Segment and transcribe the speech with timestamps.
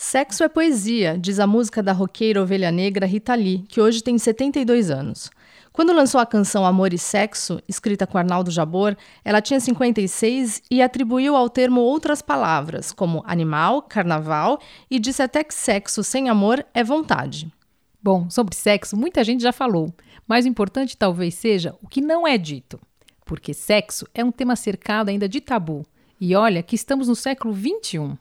[0.00, 4.16] Sexo é poesia, diz a música da roqueira ovelha negra Rita Lee, que hoje tem
[4.16, 5.28] 72 anos.
[5.72, 10.80] Quando lançou a canção Amor e Sexo, escrita com Arnaldo Jabor, ela tinha 56 e
[10.80, 16.64] atribuiu ao termo outras palavras, como animal, carnaval, e disse até que sexo sem amor
[16.72, 17.52] é vontade.
[18.00, 19.92] Bom, sobre sexo, muita gente já falou,
[20.28, 22.78] mas o importante talvez seja o que não é dito.
[23.24, 25.84] Porque sexo é um tema cercado ainda de tabu.
[26.20, 28.16] E olha que estamos no século XXI.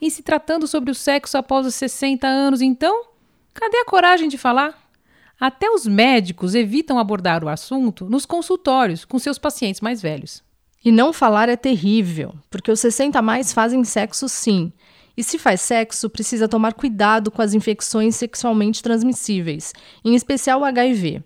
[0.00, 3.04] E se tratando sobre o sexo após os 60 anos, então,
[3.52, 4.90] cadê a coragem de falar?
[5.38, 10.42] Até os médicos evitam abordar o assunto nos consultórios com seus pacientes mais velhos.
[10.84, 14.72] E não falar é terrível, porque os 60 a mais fazem sexo sim.
[15.16, 20.64] E se faz sexo, precisa tomar cuidado com as infecções sexualmente transmissíveis, em especial o
[20.64, 21.22] HIV.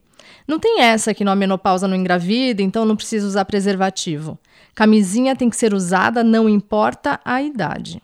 [0.47, 4.39] Não tem essa que na menopausa não engravida, então não precisa usar preservativo.
[4.75, 8.03] Camisinha tem que ser usada, não importa a idade.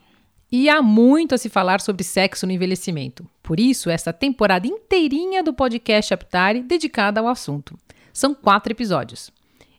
[0.51, 3.25] E há muito a se falar sobre sexo no envelhecimento.
[3.41, 7.79] Por isso, essa temporada inteirinha do podcast Aptare dedicada ao assunto.
[8.11, 9.31] São quatro episódios.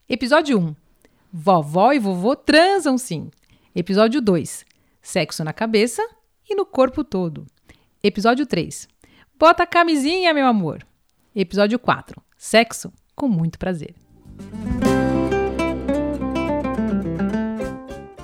[0.08, 0.74] Episódio 1.
[1.30, 3.30] Vovó e vovô transam sim.
[3.74, 4.64] Episódio 2.
[5.02, 6.02] Sexo na cabeça
[6.48, 7.46] e no corpo todo.
[8.02, 8.88] Episódio 3.
[9.38, 10.86] Bota a camisinha, meu amor.
[11.36, 12.18] Episódio 4.
[12.38, 13.94] Sexo com muito prazer.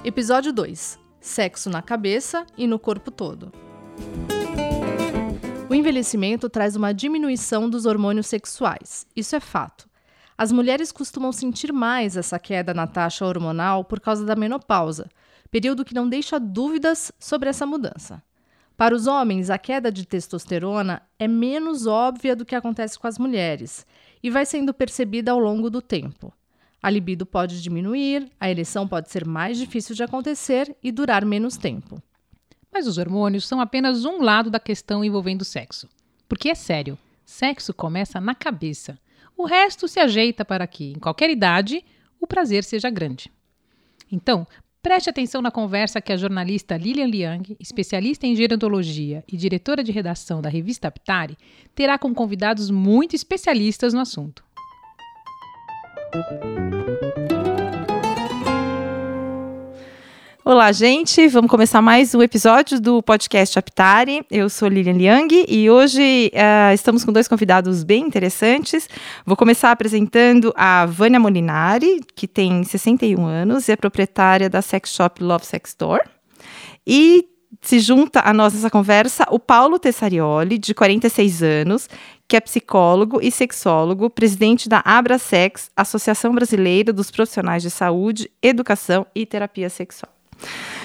[0.02, 3.52] Episódio 2 sexo na cabeça e no corpo todo.
[5.68, 9.88] O envelhecimento traz uma diminuição dos hormônios sexuais, isso é fato.
[10.36, 15.08] As mulheres costumam sentir mais essa queda na taxa hormonal por causa da menopausa,
[15.50, 18.22] período que não deixa dúvidas sobre essa mudança.
[18.76, 23.18] Para os homens, a queda de testosterona é menos óbvia do que acontece com as
[23.18, 23.84] mulheres
[24.22, 26.32] e vai sendo percebida ao longo do tempo.
[26.82, 31.56] A libido pode diminuir, a ereção pode ser mais difícil de acontecer e durar menos
[31.56, 32.00] tempo.
[32.72, 35.88] Mas os hormônios são apenas um lado da questão envolvendo sexo.
[36.28, 38.98] Porque é sério, sexo começa na cabeça.
[39.36, 41.84] O resto se ajeita para que, em qualquer idade,
[42.20, 43.32] o prazer seja grande.
[44.10, 44.46] Então,
[44.82, 49.92] preste atenção na conversa que a jornalista Lilian Liang, especialista em gerontologia e diretora de
[49.92, 51.36] redação da revista Aptari,
[51.74, 54.44] terá com convidados muito especialistas no assunto.
[60.44, 61.28] Olá, gente.
[61.28, 64.24] Vamos começar mais um episódio do podcast Aptari.
[64.30, 68.88] Eu sou Lilian Liang e hoje uh, estamos com dois convidados bem interessantes.
[69.26, 74.94] Vou começar apresentando a Vânia Molinari, que tem 61 anos e é proprietária da sex
[74.94, 76.02] shop Love Sex Store.
[76.86, 77.28] E
[77.60, 81.88] se junta a nós nessa conversa o Paulo Tessarioli, de 46 anos,
[82.28, 89.06] que é psicólogo e sexólogo, presidente da Abrasex, Associação Brasileira dos Profissionais de Saúde, Educação
[89.14, 90.12] e Terapia Sexual.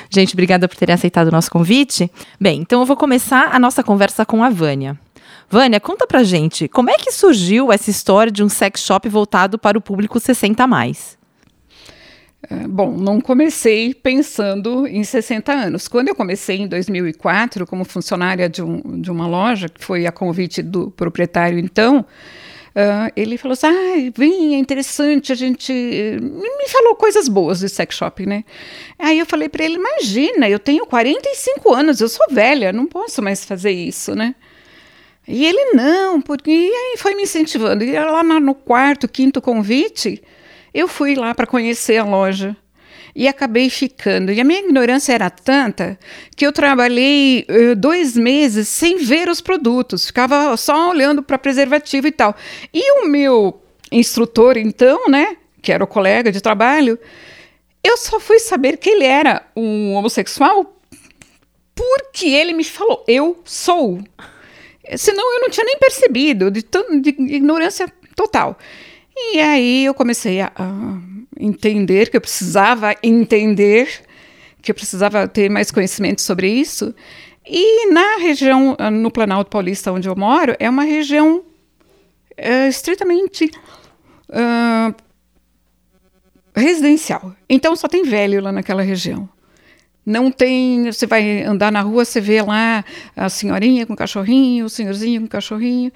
[0.10, 2.10] Gente, obrigada por terem aceitado o nosso convite.
[2.40, 4.98] Bem, então eu vou começar a nossa conversa com a Vânia.
[5.50, 9.60] Vânia, conta pra gente, como é que surgiu essa história de um sex shop voltado
[9.60, 11.18] para o público 60 mais?
[12.50, 15.88] É, bom, não comecei pensando em 60 anos.
[15.88, 20.12] Quando eu comecei em 2004 como funcionária de, um, de uma loja, que foi a
[20.12, 25.72] convite do proprietário então, uh, ele falou assim: ah, vem, é interessante, a gente.
[25.72, 28.44] Me falou coisas boas de sex shop, né?
[29.00, 33.22] Aí eu falei para ele: imagina, eu tenho 45 anos, eu sou velha, não posso
[33.22, 34.36] mais fazer isso, né?
[35.26, 37.86] E ele não, porque e aí foi me incentivando.
[37.86, 40.22] E lá no quarto, quinto convite,
[40.74, 42.56] eu fui lá para conhecer a loja
[43.16, 44.32] e acabei ficando.
[44.32, 46.00] E a minha ignorância era tanta
[46.36, 52.08] que eu trabalhei uh, dois meses sem ver os produtos, ficava só olhando para preservativo
[52.08, 52.36] e tal.
[52.74, 53.62] E o meu
[53.92, 56.98] instrutor, então, né, que era o colega de trabalho,
[57.84, 60.80] eu só fui saber que ele era um homossexual
[61.76, 64.00] porque ele me falou, eu sou.
[64.96, 66.64] Senão eu não tinha nem percebido, de,
[67.02, 68.58] de ignorância total.
[69.16, 71.00] E aí eu comecei a, a
[71.40, 74.02] entender que eu precisava entender,
[74.62, 76.94] que eu precisava ter mais conhecimento sobre isso.
[77.46, 81.44] E na região, no Planalto Paulista, onde eu moro, é uma região
[82.38, 83.52] é, estritamente
[84.30, 84.96] uh,
[86.56, 87.36] residencial.
[87.50, 89.28] Então só tem velho lá naquela região.
[90.06, 90.92] Não tem.
[90.92, 92.84] Você vai andar na rua, você vê lá
[93.16, 95.92] a senhorinha com cachorrinho, o senhorzinho com cachorrinho.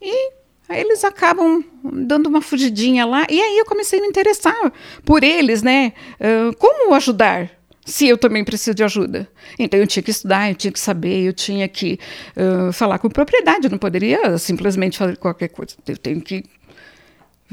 [0.00, 0.32] E
[0.72, 3.26] aí eles acabam dando uma fugidinha lá.
[3.28, 4.72] E aí eu comecei a me interessar
[5.04, 5.92] por eles, né?
[6.20, 7.50] Uh, como ajudar?
[7.84, 9.28] se eu também preciso de ajuda.
[9.58, 11.98] Então eu tinha que estudar, eu tinha que saber, eu tinha que
[12.36, 15.74] uh, falar com propriedade, eu não poderia simplesmente fazer qualquer coisa.
[15.86, 16.44] Eu tenho que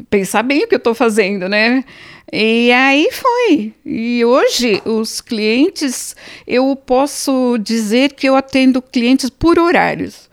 [0.10, 1.84] pensar bem o que eu estou fazendo, né?
[2.32, 3.74] E aí foi.
[3.84, 10.30] E hoje os clientes, eu posso dizer que eu atendo clientes por horários.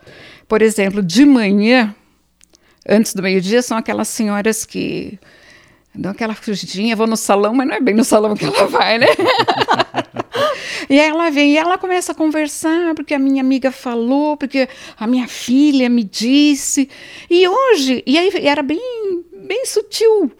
[0.47, 1.93] Por exemplo, de manhã,
[2.87, 5.19] antes do meio-dia, são aquelas senhoras que
[5.93, 8.99] dão aquela fugidinha, vou no salão, mas não é bem no salão que ela vai,
[8.99, 9.07] né?
[10.89, 14.69] e aí ela vem e ela começa a conversar, porque a minha amiga falou, porque
[14.97, 16.87] a minha filha me disse.
[17.29, 18.79] E hoje, e aí era bem,
[19.33, 20.31] bem sutil.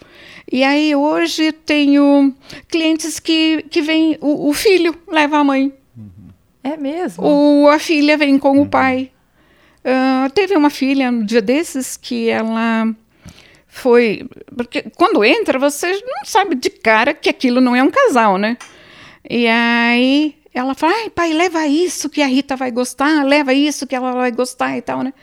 [0.49, 2.33] E aí hoje tenho
[2.69, 5.73] clientes que, que vêm, o, o filho leva a mãe.
[6.63, 7.23] É mesmo?
[7.23, 8.63] Ou a filha vem com uhum.
[8.63, 9.11] o pai.
[9.87, 12.93] Uh, teve uma filha um dia desses que ela
[13.67, 14.27] foi.
[14.53, 18.57] Porque quando entra, você não sabe de cara que aquilo não é um casal, né?
[19.29, 23.87] E aí ela fala, ai, pai, leva isso que a Rita vai gostar, leva isso
[23.87, 25.13] que ela vai gostar e tal, né?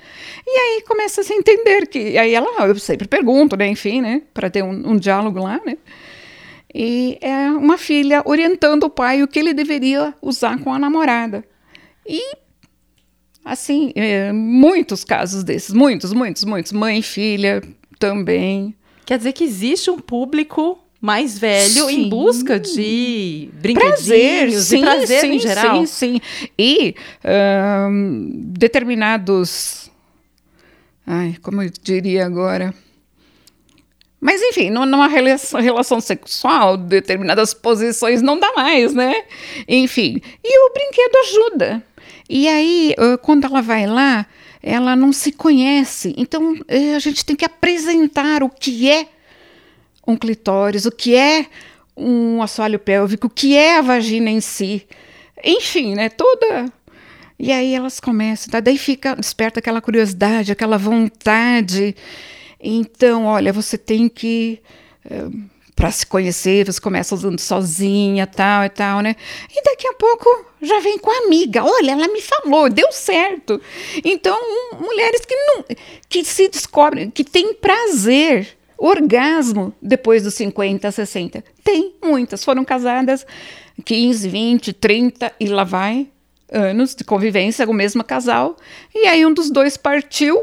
[0.47, 2.17] E aí começa a se entender que.
[2.17, 3.67] Aí ela, eu sempre pergunto, né?
[3.67, 4.23] Enfim, né?
[4.33, 5.77] Para ter um, um diálogo lá, né?
[6.75, 11.45] E é uma filha orientando o pai o que ele deveria usar com a namorada.
[12.07, 12.44] E
[13.45, 17.63] assim, é, muitos casos desses, muitos, muitos, muitos, mãe, filha,
[17.99, 18.75] também.
[19.05, 22.07] Quer dizer que existe um público mais velho sim.
[22.07, 25.87] em busca de brinquedinhos prazer, e prazer sim, em geral.
[25.87, 26.21] Sim, sim.
[26.59, 26.95] E
[27.91, 29.91] um, determinados...
[31.07, 32.75] Ai, como eu diria agora...
[34.25, 39.23] Mas, enfim, numa relação sexual, determinadas posições não dá mais, né?
[39.69, 41.87] Enfim, e o brinquedo ajuda.
[42.27, 44.25] E aí, quando ela vai lá,
[44.63, 46.15] ela não se conhece.
[46.17, 46.57] Então,
[46.97, 49.09] a gente tem que apresentar o que é
[50.07, 51.45] um clitóris, o que é
[51.95, 54.87] um assoalho pélvico, o que é a vagina em si.
[55.45, 56.73] Enfim, né, toda
[57.39, 58.61] e aí elas começam, tá?
[58.61, 61.95] daí fica desperta aquela curiosidade, aquela vontade.
[62.67, 64.61] Então, olha, você tem que
[65.05, 65.29] eh,
[65.77, 69.17] para se conhecer, você começa usando sozinha, tal e tal, né?
[69.51, 71.65] E daqui a pouco já vem com a amiga.
[71.65, 73.61] Olha, ela me falou, deu certo.
[74.05, 74.37] Então,
[74.81, 75.65] mulheres que não
[76.09, 81.45] que se descobrem, que têm prazer, orgasmo depois dos 50, 60.
[81.63, 83.27] Tem muitas, foram casadas
[83.85, 86.09] 15, 20, 30 e lá vai
[86.53, 88.57] anos de convivência com o mesmo casal.
[88.95, 90.41] E aí um dos dois partiu,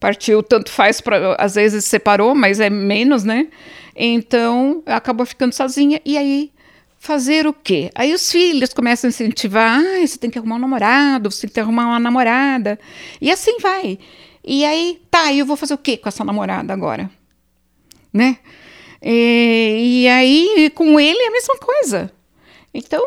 [0.00, 3.48] partiu tanto faz para às vezes separou, mas é menos, né?
[3.94, 6.50] Então, acabou ficando sozinha e aí
[6.98, 7.90] fazer o quê?
[7.94, 11.54] Aí os filhos começam a incentivar, ah, você tem que arrumar um namorado, você tem
[11.54, 12.78] que arrumar uma namorada.
[13.20, 13.98] E assim vai.
[14.44, 17.10] E aí, tá, eu vou fazer o quê com essa namorada agora?
[18.12, 18.38] Né?
[19.02, 22.12] E, e aí, com ele é a mesma coisa.
[22.72, 23.02] Então,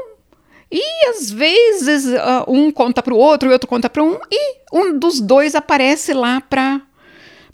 [0.75, 4.55] e às vezes uh, um conta para o outro, o outro conta para um, e
[4.73, 6.81] um dos dois aparece lá para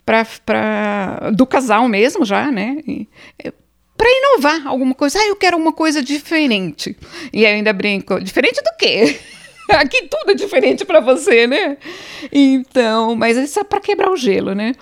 [0.06, 2.78] pra, pra, do casal mesmo já, né?
[3.94, 5.18] Para inovar alguma coisa.
[5.18, 6.96] Ah, eu quero uma coisa diferente.
[7.30, 9.20] E ainda brinco, diferente do quê?
[9.68, 11.76] Aqui tudo é diferente para você, né?
[12.32, 14.72] Então, mas isso é para quebrar o gelo, né?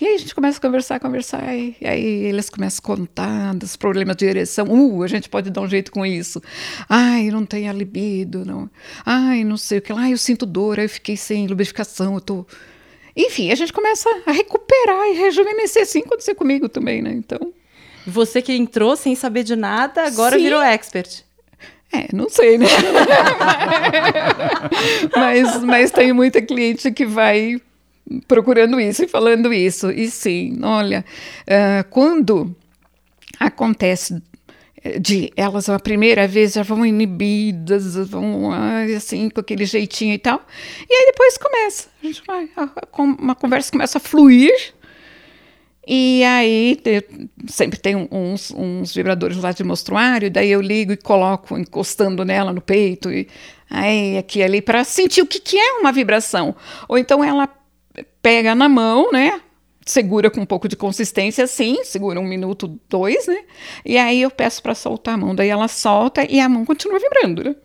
[0.00, 3.76] E aí a gente começa a conversar, conversar, e aí eles começam a contar dos
[3.76, 4.66] problemas de ereção.
[4.68, 6.40] Uh, a gente pode dar um jeito com isso.
[6.88, 8.70] Ai, não tem a libido, não.
[9.04, 10.02] Ai, não sei o que lá.
[10.02, 12.46] Ai, eu sinto dor, aí eu fiquei sem lubrificação, eu tô
[13.20, 17.10] enfim, a gente começa a recuperar e rejuvenescer, assim aconteceu comigo também, né?
[17.10, 17.52] Então.
[18.06, 20.44] Você que entrou sem saber de nada, agora Sim.
[20.44, 21.24] virou expert.
[21.92, 22.66] É, não sei, né?
[25.16, 27.60] mas, mas tem muita cliente que vai
[28.26, 29.90] procurando isso e falando isso.
[29.90, 31.04] E sim, olha,
[31.42, 32.54] uh, quando
[33.38, 34.22] acontece
[35.00, 38.52] de elas a primeira vez já vão inibidas, vão
[38.96, 40.44] assim, com aquele jeitinho e tal.
[40.88, 42.48] E aí depois começa, a gente vai,
[43.18, 44.74] uma conversa começa a fluir.
[45.90, 46.78] E aí
[47.46, 52.52] sempre tem uns, uns vibradores lá de mostruário, daí eu ligo e coloco encostando nela
[52.52, 53.26] no peito, e
[53.70, 56.54] aí aqui ali, para sentir o que, que é uma vibração.
[56.86, 57.48] Ou então ela
[58.22, 59.40] pega na mão, né?
[59.90, 63.44] segura com um pouco de consistência, assim, segura um minuto, dois, né?
[63.84, 66.98] E aí eu peço para soltar a mão, daí ela solta e a mão continua
[66.98, 67.56] vibrando, né?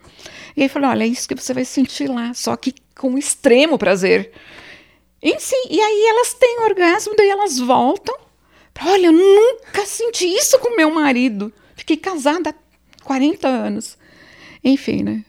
[0.56, 3.78] E aí falou, olha, é isso que você vai sentir lá, só que com extremo
[3.78, 4.32] prazer.
[5.22, 8.16] E, sim, e aí elas têm orgasmo, daí elas voltam.
[8.86, 11.54] Olha, eu nunca senti isso com meu marido.
[11.76, 13.98] Fiquei casada há 40 anos.
[14.64, 15.26] Enfim, né?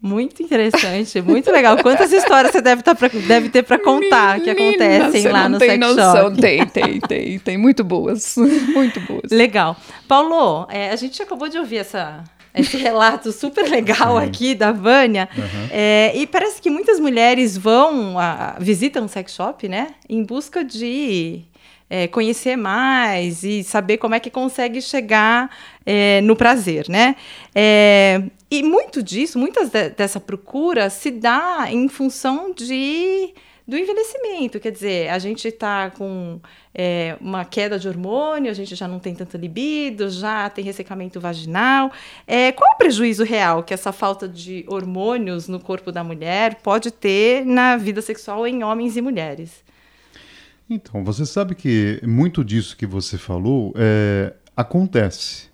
[0.00, 1.78] Muito interessante, muito legal.
[1.82, 5.58] Quantas histórias você deve, tá pra, deve ter para contar que acontecem lá não no
[5.58, 6.16] tem sex noção.
[6.16, 6.40] shop?
[6.40, 7.58] Tem, tem, tem, tem.
[7.58, 8.36] Muito boas.
[8.74, 9.30] Muito boas.
[9.30, 9.74] Legal.
[10.06, 12.22] Paulo, é, a gente acabou de ouvir essa,
[12.54, 14.26] esse relato super legal Sim.
[14.26, 15.28] aqui da Vânia.
[15.70, 19.88] É, e parece que muitas mulheres vão, a, visitam sex shop, né?
[20.08, 21.42] Em busca de
[21.88, 25.50] é, conhecer mais e saber como é que consegue chegar
[25.84, 27.16] é, no prazer, né?
[27.54, 33.32] É, e muito disso, muitas de- dessa procura se dá em função de
[33.66, 36.38] do envelhecimento, quer dizer, a gente está com
[36.72, 41.18] é, uma queda de hormônio, a gente já não tem tanta libido, já tem ressecamento
[41.18, 41.90] vaginal.
[42.28, 46.92] É, qual o prejuízo real que essa falta de hormônios no corpo da mulher pode
[46.92, 49.64] ter na vida sexual em homens e mulheres?
[50.68, 55.46] Então, você sabe que muito disso que você falou é, acontece.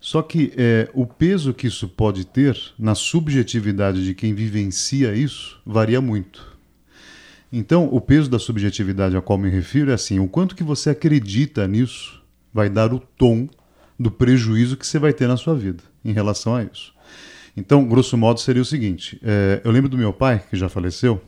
[0.00, 5.60] Só que é, o peso que isso pode ter na subjetividade de quem vivencia isso
[5.66, 6.56] varia muito.
[7.52, 10.90] Então, o peso da subjetividade a qual me refiro é assim: o quanto que você
[10.90, 13.48] acredita nisso vai dar o tom
[13.98, 16.92] do prejuízo que você vai ter na sua vida em relação a isso.
[17.56, 21.20] Então, grosso modo, seria o seguinte: é, eu lembro do meu pai, que já faleceu,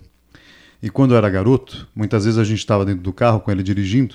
[0.82, 3.62] e quando eu era garoto, muitas vezes a gente estava dentro do carro com ele
[3.62, 4.14] dirigindo,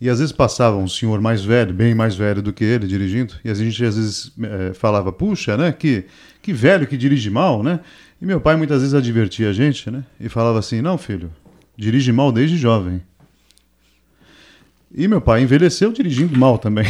[0.00, 3.34] e às vezes passava um senhor mais velho, bem mais velho do que ele, dirigindo,
[3.44, 6.04] e a gente às vezes eh, falava, puxa, né, que,
[6.42, 7.80] que velho que dirige mal, né?
[8.20, 10.04] E meu pai muitas vezes advertia a gente, né?
[10.20, 11.30] E falava assim, não, filho,
[11.76, 13.02] dirige mal desde jovem.
[14.94, 16.86] E meu pai envelheceu dirigindo mal também.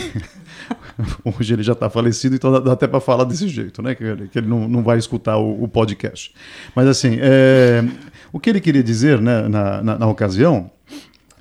[1.25, 3.95] Hoje ele já está falecido, então dá- até para falar desse jeito, né?
[3.95, 6.33] Que ele, que ele não, não vai escutar o, o podcast.
[6.75, 7.85] Mas assim, é,
[8.33, 10.71] o que ele queria dizer né, na, na, na ocasião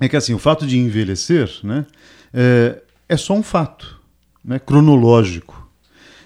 [0.00, 1.86] é que assim, o fato de envelhecer né,
[2.32, 4.00] é, é só um fato
[4.44, 5.66] né, cronológico.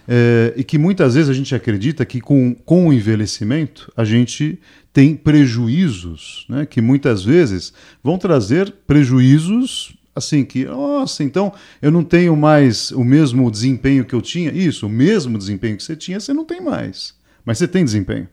[0.08, 4.58] É, e que muitas vezes a gente acredita que com, com o envelhecimento a gente
[4.92, 7.72] tem prejuízos, né, que muitas vezes
[8.02, 14.14] vão trazer prejuízos assim que, nossa, então eu não tenho mais o mesmo desempenho que
[14.14, 14.50] eu tinha.
[14.52, 17.14] Isso, o mesmo desempenho que você tinha, você não tem mais.
[17.44, 18.28] Mas você tem desempenho.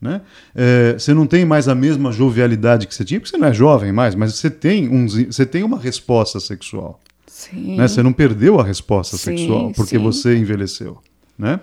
[0.00, 0.20] Né?
[0.54, 3.52] É, você não tem mais a mesma jovialidade que você tinha, porque você não é
[3.52, 7.00] jovem mais, mas você tem, um, você tem uma resposta sexual.
[7.26, 7.76] Sim.
[7.76, 7.86] Né?
[7.88, 10.02] Você não perdeu a resposta Sim, sexual porque sim.
[10.02, 10.98] você envelheceu.
[11.36, 11.60] Né?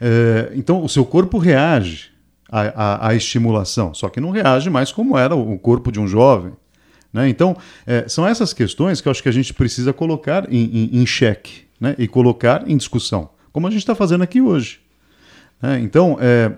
[0.00, 2.10] É, então, o seu corpo reage
[2.50, 6.06] à, à- à estimulação, só que não reage mais como era o corpo de um
[6.06, 6.52] jovem.
[7.14, 7.28] Né?
[7.28, 7.56] Então,
[7.86, 11.06] é, são essas questões que eu acho que a gente precisa colocar em, em, em
[11.06, 11.94] xeque né?
[11.96, 14.80] e colocar em discussão, como a gente está fazendo aqui hoje.
[15.62, 15.78] né?
[15.80, 16.52] Então, é,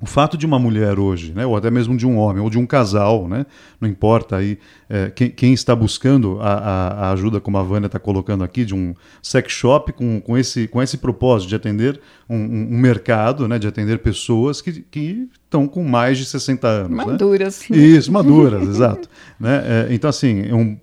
[0.00, 2.56] o fato de uma mulher hoje, né, ou até mesmo de um homem, ou de
[2.58, 3.44] um casal, né,
[3.78, 7.98] não importa aí é, quem, quem está buscando a, a- ajuda, como a Vânia está
[7.98, 12.36] colocando aqui, de um sex shop com, com, esse, com esse propósito de atender um,
[12.38, 16.96] um- um mercado, né, de atender pessoas que, que estão com mais de 60 anos.
[16.96, 17.04] né?
[17.04, 17.68] Maduras.
[17.68, 19.08] Isso, maduras, exato.
[19.38, 19.62] Né?
[19.90, 20.78] É, então, assim, é um,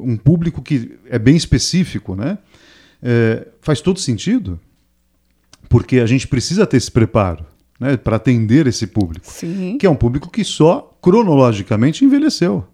[0.00, 2.38] um público que é bem específico, né?
[3.02, 4.58] É, faz todo sentido,
[5.68, 7.44] porque a gente precisa ter esse preparo
[7.78, 9.76] né, para atender esse público, Sim.
[9.78, 12.66] que é um público que só cronologicamente envelheceu,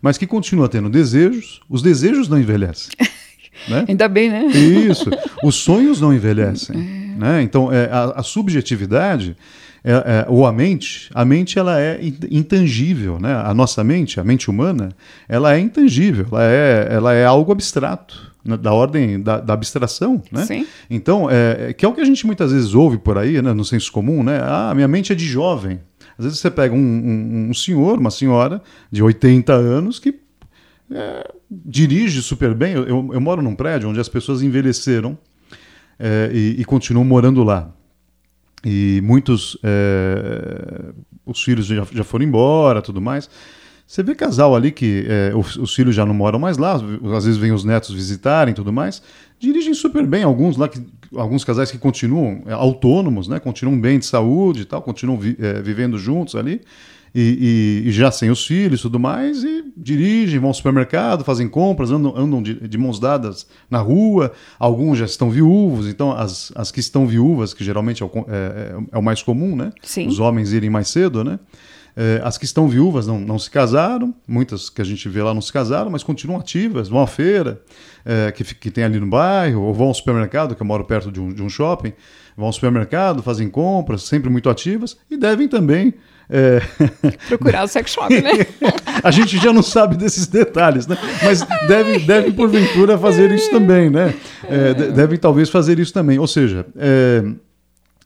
[0.00, 2.90] mas que continua tendo desejos, os desejos não envelhecem.
[3.68, 3.84] né?
[3.86, 4.46] Ainda bem, né?
[4.46, 5.10] Isso.
[5.44, 7.06] Os sonhos não envelhecem.
[7.16, 7.40] Né?
[7.40, 9.38] Então, é, a, a subjetividade,
[9.88, 13.20] é, é, ou a mente, a mente ela é in- intangível.
[13.20, 13.32] Né?
[13.32, 14.88] A nossa mente, a mente humana,
[15.28, 18.56] ela é intangível, ela é, ela é algo abstrato, né?
[18.56, 20.20] da ordem da, da abstração.
[20.32, 20.44] Né?
[20.44, 20.66] Sim.
[20.90, 23.52] Então, é, é- que é o que a gente muitas vezes ouve por aí, né,
[23.52, 24.40] no senso comum, né?
[24.42, 25.78] Ah, minha mente é de jovem.
[26.18, 30.18] Às vezes você pega um, um- um senhor, uma senhora de 80 anos que
[30.92, 32.72] é, dirige super bem.
[32.72, 35.16] Eu, eu- eu moro num prédio onde as pessoas envelheceram
[35.98, 37.70] é, e, e continuam morando lá.
[38.64, 40.92] E muitos, é,
[41.24, 43.28] os filhos já, já foram embora, tudo mais.
[43.86, 46.74] Você vê casal ali que é, os, os filhos já não moram mais lá,
[47.16, 49.00] às vezes vêm os netos visitarem, tudo mais.
[49.38, 50.80] Dirigem super bem, alguns lá, que,
[51.14, 55.36] alguns casais que continuam é, autônomos, né, continuam bem de saúde e tal, continuam vi-
[55.38, 56.62] é, vivendo juntos ali
[57.18, 61.24] e, e- e já sem os filhos e tudo mais, e dirigem, vão ao supermercado,
[61.24, 66.12] fazem compras, andam, andam de, de mãos dadas na rua, alguns já estão viúvos, então
[66.12, 69.56] as, as que estão viúvas, que geralmente é o, é- é- é o mais comum,
[69.56, 69.72] né?
[69.82, 70.06] Sim.
[70.06, 71.38] Os homens irem mais cedo, né?
[71.98, 75.32] É, as que estão viúvas não, não se casaram, muitas que a gente vê lá
[75.32, 77.62] não se casaram, mas continuam ativas, vão à feira,
[78.04, 81.10] é, que, que tem ali no bairro, ou vão ao supermercado, que eu moro perto
[81.10, 81.94] de um, de um shopping,
[82.36, 85.94] vão ao supermercado, fazem compras, sempre muito ativas, e devem também.
[86.28, 86.60] É,
[87.28, 88.32] Procurar o sex shop, né?
[89.02, 90.96] a gente já não sabe desses detalhes, né?
[91.22, 94.14] Mas devem, devem porventura fazer isso também, né?
[94.48, 96.18] É, devem talvez fazer isso também.
[96.18, 97.22] Ou seja, é,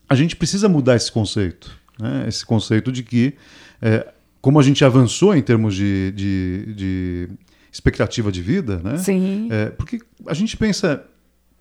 [0.07, 1.71] a gente precisa mudar esse conceito.
[1.99, 2.25] Né?
[2.27, 3.33] Esse conceito de que,
[3.81, 4.07] é,
[4.39, 7.29] como a gente avançou em termos de, de, de
[7.71, 8.97] expectativa de vida, né?
[8.97, 9.47] Sim.
[9.49, 11.03] É, porque a gente pensa,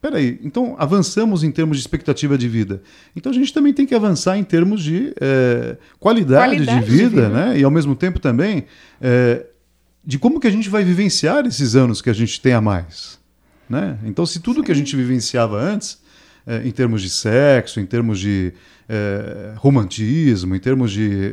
[0.01, 2.83] peraí, então avançamos em termos de expectativa de vida.
[3.15, 6.91] Então a gente também tem que avançar em termos de é, qualidade, Qualidade de, de
[6.91, 7.29] vida, vida.
[7.29, 7.59] né?
[7.59, 8.65] E ao mesmo tempo também
[9.01, 9.47] é,
[10.05, 13.19] de como que a gente vai vivenciar esses anos que a gente tem a mais.
[13.69, 13.99] Né?
[14.05, 16.01] Então, se tudo que a gente vivenciava antes,
[16.47, 18.53] é, em termos de sexo, em termos de
[19.59, 21.33] romantismo, em termos de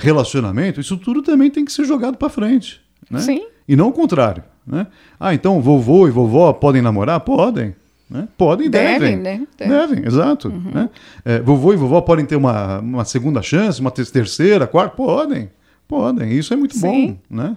[0.00, 2.80] relacionamento, isso tudo também tem que ser jogado para frente.
[3.08, 3.20] Né?
[3.20, 3.46] Sim.
[3.68, 4.42] E não o contrário.
[4.66, 4.86] Né?
[5.20, 7.20] Ah, então vovô e vovó podem namorar?
[7.20, 7.74] Podem.
[8.10, 8.26] Né?
[8.38, 8.98] Podem e devem.
[8.98, 9.46] Devem, né?
[9.58, 9.78] Devem.
[9.78, 10.48] Devem, exato.
[10.50, 10.88] Né?
[11.24, 14.96] É, vovô e vovó podem ter uma, uma segunda chance, uma te- terceira, quarta?
[14.96, 15.50] Podem.
[15.86, 16.32] Podem.
[16.32, 17.18] Isso é muito Sim.
[17.30, 17.36] bom.
[17.36, 17.56] Né?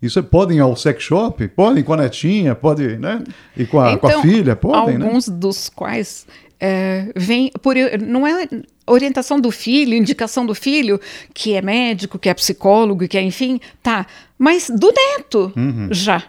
[0.00, 1.46] Isso é, podem ao sex shop?
[1.48, 3.22] Podem com a netinha, podem né?
[3.56, 4.54] e com a, com a Então, filha?
[4.54, 5.04] Podem, né?
[5.06, 6.26] alguns dos quais
[6.60, 7.74] é, vem por
[8.06, 8.48] não é
[8.86, 11.00] orientação do filho, indicação do filho,
[11.34, 14.06] que é médico, que é psicólogo, que é enfim, tá,
[14.38, 15.88] mas do neto Uhum.
[15.90, 16.24] já.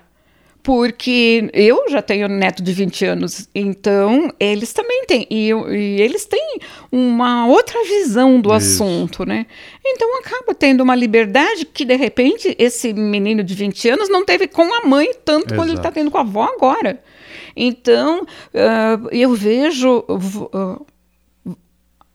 [0.62, 5.26] Porque eu já tenho neto de 20 anos, então eles também têm.
[5.30, 6.60] E, eu- e eles têm
[6.92, 8.84] uma outra visão do Isso.
[8.84, 9.46] assunto, né?
[9.84, 14.48] Então acaba tendo uma liberdade que, de repente, esse menino de 20 anos não teve
[14.48, 15.94] com a mãe tanto quanto ele está Exato.
[15.94, 17.02] tendo com a avó agora.
[17.62, 18.26] Então,
[18.56, 20.80] ah, eu vejo v- ah,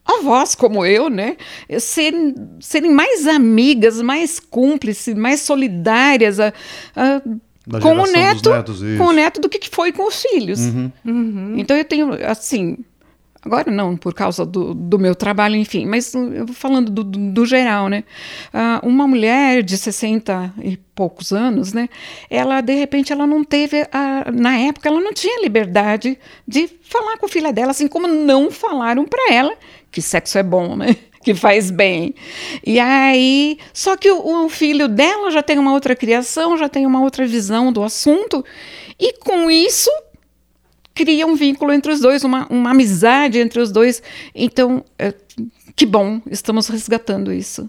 [0.06, 1.36] avós como eu, né,
[1.80, 6.52] serem, serem mais amigas, mais cúmplices, mais solidárias ah,
[6.96, 7.22] ah,
[7.66, 8.80] Da com o neto, netos.
[8.82, 8.98] Uhum.
[8.98, 10.60] com o neto do que que foi com os filhos.
[11.56, 12.78] Então eu tenho, assim,
[13.44, 17.04] agora não, por causa do, do meu trabalho, enfim, mas uh, eu vou falando do,
[17.04, 18.04] do, geral, né?
[18.52, 21.88] Ah, uma mulher de 60 e poucos anos, né?
[22.30, 27.18] Ela, de repente, ela não teve, a, na época, ela não tinha liberdade de falar
[27.18, 29.54] com a filha dela, assim como não falaram para ela
[29.94, 30.96] que sexo é bom, né?
[31.24, 32.14] Que faz bem.
[32.62, 36.84] E aí, só que o, o filho dela já tem uma outra criação, já tem
[36.84, 38.44] uma outra visão do assunto,
[39.00, 39.88] e com isso
[40.94, 44.02] cria um vínculo entre os dois, uma, uma amizade entre os dois.
[44.34, 45.12] Então, é,
[45.74, 47.68] que bom, estamos resgatando isso.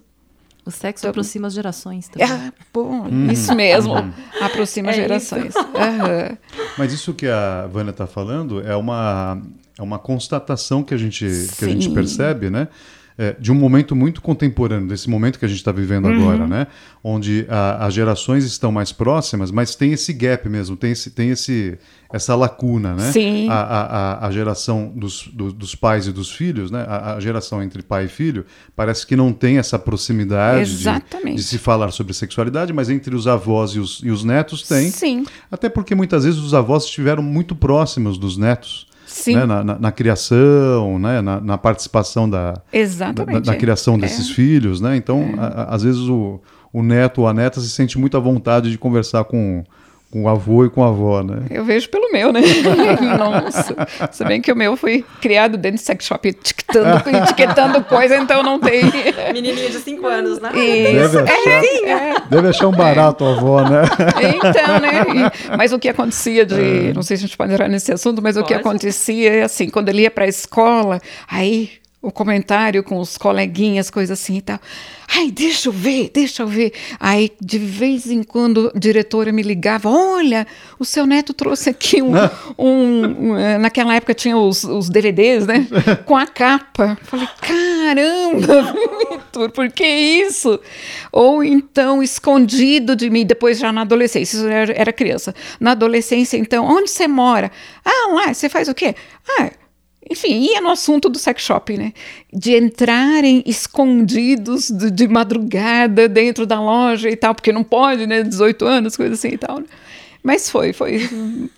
[0.66, 2.28] O sexo aproxima as gerações também.
[2.28, 3.32] É, bom, Uhum.
[3.32, 3.94] isso mesmo,
[4.42, 5.54] aproxima É gerações.
[5.76, 6.38] Aham.
[6.78, 9.40] Mas isso que a Vânia está falando é uma,
[9.78, 11.26] é uma constatação que a gente,
[11.58, 12.68] que a gente percebe, né?
[13.18, 16.20] É, de um momento muito contemporâneo, desse momento que a gente está vivendo Uhum.
[16.30, 16.68] agora, né?
[17.02, 21.30] Onde a- as gerações estão mais próximas, mas tem esse gap mesmo, tem, esse, tem
[21.30, 21.78] esse,
[22.12, 23.12] essa lacuna, né?
[23.14, 23.48] Sim.
[23.50, 26.84] A, a, a- geração dos, do- dos pais e dos filhos, né?
[26.86, 31.44] A, a geração entre pai e filho, parece que não tem essa proximidade de, de
[31.44, 34.90] se falar sobre sexualidade, mas entre os avós e os, e os netos tem.
[34.92, 38.88] Sim, Até porque muitas vezes os avós estiveram muito próximos dos netos,
[39.36, 39.46] né?
[39.46, 41.22] na, na- na criação, né?
[41.22, 43.46] na, na participação da, exatamente.
[43.46, 44.82] da- da criação desses filhos.
[44.82, 44.96] Né?
[44.98, 46.40] Então, a- a- às vezes o,
[46.74, 49.64] o neto ou a neta se sente muito à vontade de conversar com,
[50.16, 51.22] com o avô e com a avó.
[51.22, 51.42] Né?
[51.50, 52.40] Eu vejo pelo meu, né?
[53.20, 53.76] Nossa.
[54.14, 58.42] Se bem que o meu foi criado dentro de sex shop, etiquetando, etiquetando coisa, então
[58.42, 58.84] não tem.
[59.34, 60.52] Menininha de 5 anos, né?
[60.56, 61.12] Isso.
[61.12, 63.82] Deve achar, deve achar um barato a avó, né?
[64.38, 65.04] Então, né?
[65.52, 66.94] E- mas o que acontecia de.
[66.94, 68.62] Não sei se a gente pode entrar nesse assunto, mas o que Pode.
[68.62, 71.72] acontecia é assim: quando ele ia para a escola, aí
[72.06, 74.60] o comentário com os coleguinhas, coisa assim e tal.
[75.08, 76.74] Ai, deixa eu ver, deixa eu ver.
[77.00, 80.46] Aí, de vez em quando, a diretora me ligava: Olha,
[80.80, 82.14] o seu neto trouxe aqui um.
[82.58, 85.68] um- um, eh, naquela época tinha os, os DVDs, né?
[86.06, 86.98] Com a capa.
[87.04, 88.74] Falei: Caramba,
[89.12, 90.60] Vitor, por que isso?
[91.12, 95.34] Ou então, escondido de mim, depois já na adolescência, isso era, era criança.
[95.60, 97.52] Na adolescência, então, onde você mora?
[97.84, 98.96] Ah, lá, você faz o quê?
[99.40, 99.52] Ah,
[100.10, 101.94] enfim, ia no assunto do sex shop, né?
[102.32, 108.22] De entrarem escondidos de, de madrugada dentro da loja e tal, porque não pode, né?
[108.24, 109.60] 18 anos, coisa assim e tal.
[109.60, 109.66] né?
[110.24, 111.10] Mas foi, foi,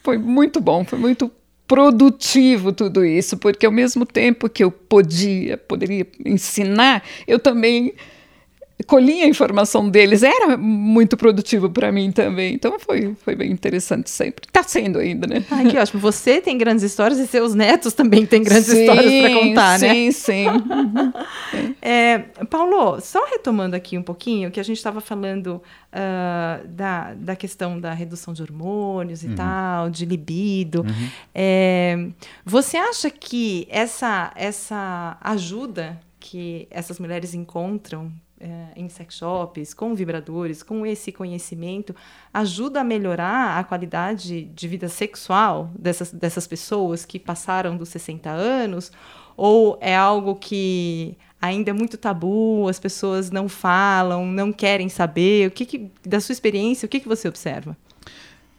[0.03, 1.31] foi muito bom, foi muito
[1.67, 7.93] produtivo tudo isso, porque ao mesmo tempo que eu podia, poderia ensinar, eu também
[8.85, 12.53] colhia a informação deles, era muito produtivo para mim também.
[12.53, 14.45] Então foi, foi bem interessante sempre.
[14.47, 15.43] Está sendo ainda, né?
[15.49, 15.99] Ai, que ótimo.
[15.99, 19.93] Você tem grandes histórias e seus netos também têm grandes histórias para contar, né?
[19.93, 20.45] sim, Sim,
[21.81, 25.61] É, Paulo, só retomando aqui um pouquinho, que a gente estava falando
[25.91, 30.85] ah, da, da questão da redução de hormônios e tal, de libido.
[31.33, 32.07] É,
[32.45, 39.95] você acha que essa, essa ajuda que essas mulheres encontram é, em sex shops, com
[39.95, 41.95] vibradores, com esse conhecimento,
[42.33, 48.29] ajuda a melhorar a qualidade de vida sexual dessas, dessas pessoas que passaram dos 60
[48.29, 48.91] anos?
[49.35, 55.47] Ou é algo que ainda é muito tabu, as pessoas não falam, não querem saber?
[55.47, 57.77] O que, que da sua experiência, o que, que você observa?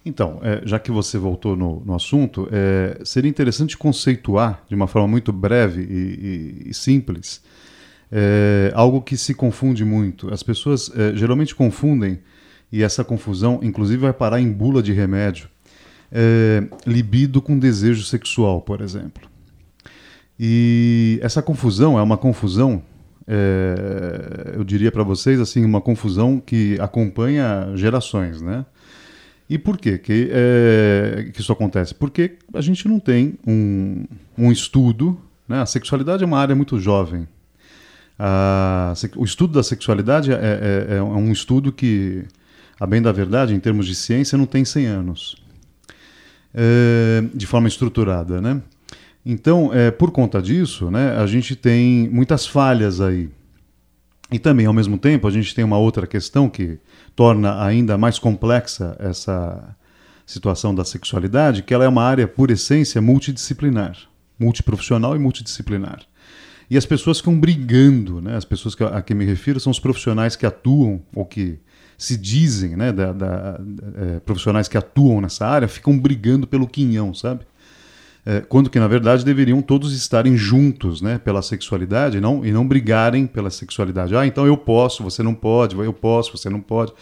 [0.04, 4.86] Então, é, já que você voltou no, no assunto, é, seria interessante conceituar de uma
[4.86, 7.42] forma muito breve e, e, e simples
[8.10, 10.32] é, algo que se confunde muito.
[10.32, 12.18] As pessoas é, geralmente confundem,
[12.70, 15.48] e essa confusão, inclusive, vai parar em bula de remédio,
[16.12, 19.28] é, libido com desejo sexual, por exemplo.
[20.38, 22.82] E essa confusão é uma confusão,
[23.26, 28.64] é, eu diria para vocês, assim, uma confusão que acompanha gerações, né?
[29.50, 31.94] E por quê que, é, que isso acontece?
[31.94, 34.04] Porque a gente não tem um,
[34.36, 35.18] um estudo,
[35.48, 35.60] né?
[35.62, 37.26] A sexualidade é uma área muito jovem.
[38.18, 42.24] A, o estudo da sexualidade é, é, é, é um estudo que,
[42.78, 45.36] a bem da verdade, em termos de ciência, não tem 100 anos.
[46.52, 48.60] É, de forma estruturada, né?
[49.24, 53.28] Então, é, por conta disso, né, a gente tem muitas falhas aí.
[54.30, 56.78] E também, ao mesmo tempo, a gente tem uma outra questão que
[57.14, 59.76] torna ainda mais complexa essa
[60.26, 63.96] situação da sexualidade, que ela é uma área, por essência, multidisciplinar,
[64.38, 66.00] multiprofissional e multidisciplinar.
[66.70, 68.36] E as pessoas ficam brigando, né?
[68.36, 71.58] as pessoas que, a que me refiro são os profissionais que atuam, ou que
[71.96, 73.60] se dizem né, da, da,
[73.96, 77.44] é, profissionais que atuam nessa área, ficam brigando pelo quinhão, sabe?
[78.28, 82.68] é, quando que na verdade deveriam todos estarem juntos, né, pela sexualidade, não e não
[82.68, 84.14] brigarem pela sexualidade.
[84.14, 86.92] Ah, então eu posso, você não pode, eu posso, você não pode.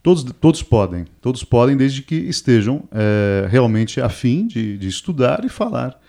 [0.00, 5.48] Todos, todos podem, todos podem desde que estejam é, realmente afim de, de estudar e
[5.48, 6.00] falar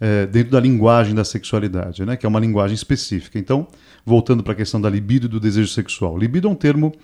[0.00, 3.38] é, dentro da linguagem da sexualidade, né, que é uma linguagem específica.
[3.38, 3.66] Então,
[4.04, 6.16] voltando para a questão da libido e do desejo sexual.
[6.16, 6.94] Libido é um termo,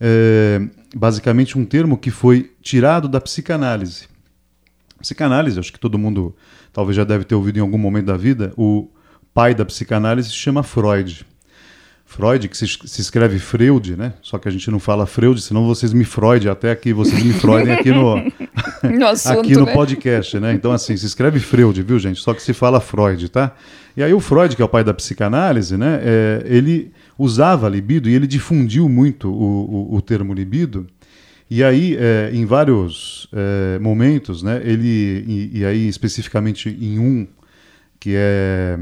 [0.00, 0.60] é,
[0.94, 4.08] basicamente um termo que foi tirado da psicanálise.
[5.00, 6.34] Psicanálise, acho que todo mundo
[6.72, 8.88] talvez já deve ter ouvido em algum momento da vida, o
[9.32, 11.24] pai da psicanálise se chama Freud.
[12.08, 14.14] Freud, que se, se, escreve Freud, né?
[14.22, 17.32] Só que a gente não fala Freud, senão vocês me Freud, até aqui vocês me
[17.32, 18.16] Freudem aqui no,
[18.98, 19.72] no assunto, aqui no né?
[19.72, 20.52] podcast, né?
[20.52, 22.20] Então, assim, se escreve Freud, viu, gente?
[22.20, 23.54] Só que se fala Freud, tá?
[23.96, 26.00] E aí o Freud, que é o pai da psicanálise, né?
[26.02, 30.86] É, ele usava libido e ele difundiu muito o, o, o termo libido
[31.50, 37.26] e aí, é, em vários é, momentos, né, ele, e, e, aí especificamente em um,
[37.98, 38.78] que é,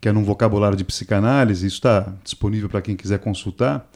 [0.00, 3.88] que é num vocabulário de psicanálise, isso está disponível para quem quiser consultar,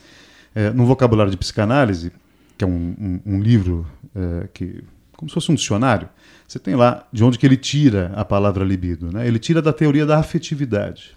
[0.55, 2.13] é, no vocabulário de psicanálise,
[2.57, 4.85] que é um, um, um livro é, que,
[5.17, 6.09] como se fosse um dicionário,
[6.47, 9.11] você tem lá de onde que ele tira a palavra libido.
[9.11, 9.27] Né?
[9.27, 11.13] Ele tira da teoria da afetividade.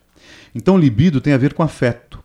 [0.55, 2.23] Então, libido tem a ver com afeto.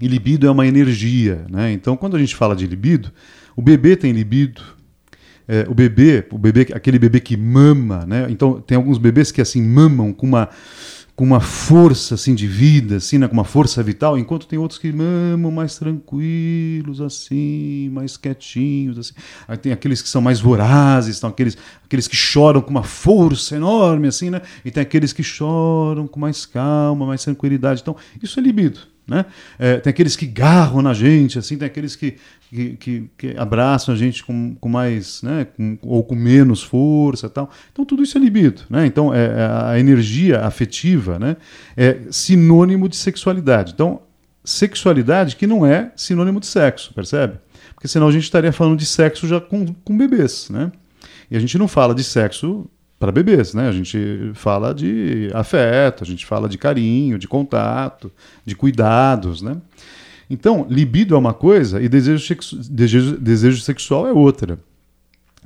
[0.00, 1.46] E libido é uma energia.
[1.48, 1.72] Né?
[1.72, 3.10] Então, quando a gente fala de libido,
[3.56, 4.62] o bebê tem libido.
[5.46, 8.26] É, o bebê, o bebê, aquele bebê que mama, né?
[8.30, 10.48] Então tem alguns bebês que assim mamam com uma
[11.20, 13.28] com uma força assim de vida, assim, né?
[13.28, 19.12] com uma força vital, enquanto tem outros que mamam mais tranquilos, assim, mais quietinhos, assim.
[19.46, 23.54] Aí tem aqueles que são mais vorazes, estão aqueles, aqueles que choram com uma força
[23.54, 24.40] enorme, assim, né?
[24.64, 27.82] E tem aqueles que choram com mais calma, mais tranquilidade.
[27.82, 28.80] Então, isso é libido.
[29.06, 29.24] Né?
[29.58, 32.16] É, tem aqueles que garram na gente, assim, tem aqueles que,
[32.48, 37.28] que, que, que abraçam a gente com, com mais, né, com, ou com menos força
[37.28, 37.50] tal.
[37.72, 38.62] Então tudo isso é libido.
[38.70, 38.86] Né?
[38.86, 41.36] Então é, é, a energia afetiva né,
[41.76, 43.72] é sinônimo de sexualidade.
[43.74, 44.02] Então,
[44.44, 47.34] sexualidade que não é sinônimo de sexo, percebe?
[47.74, 50.48] Porque senão a gente estaria falando de sexo já com, com bebês.
[50.50, 50.70] Né?
[51.30, 52.68] E a gente não fala de sexo
[53.00, 53.66] para bebês, né?
[53.66, 58.12] A gente fala de afeto, a gente fala de carinho, de contato,
[58.44, 59.56] de cuidados, né?
[60.28, 62.36] Então, libido é uma coisa e desejo,
[62.68, 64.60] desejo, desejo sexual é outra.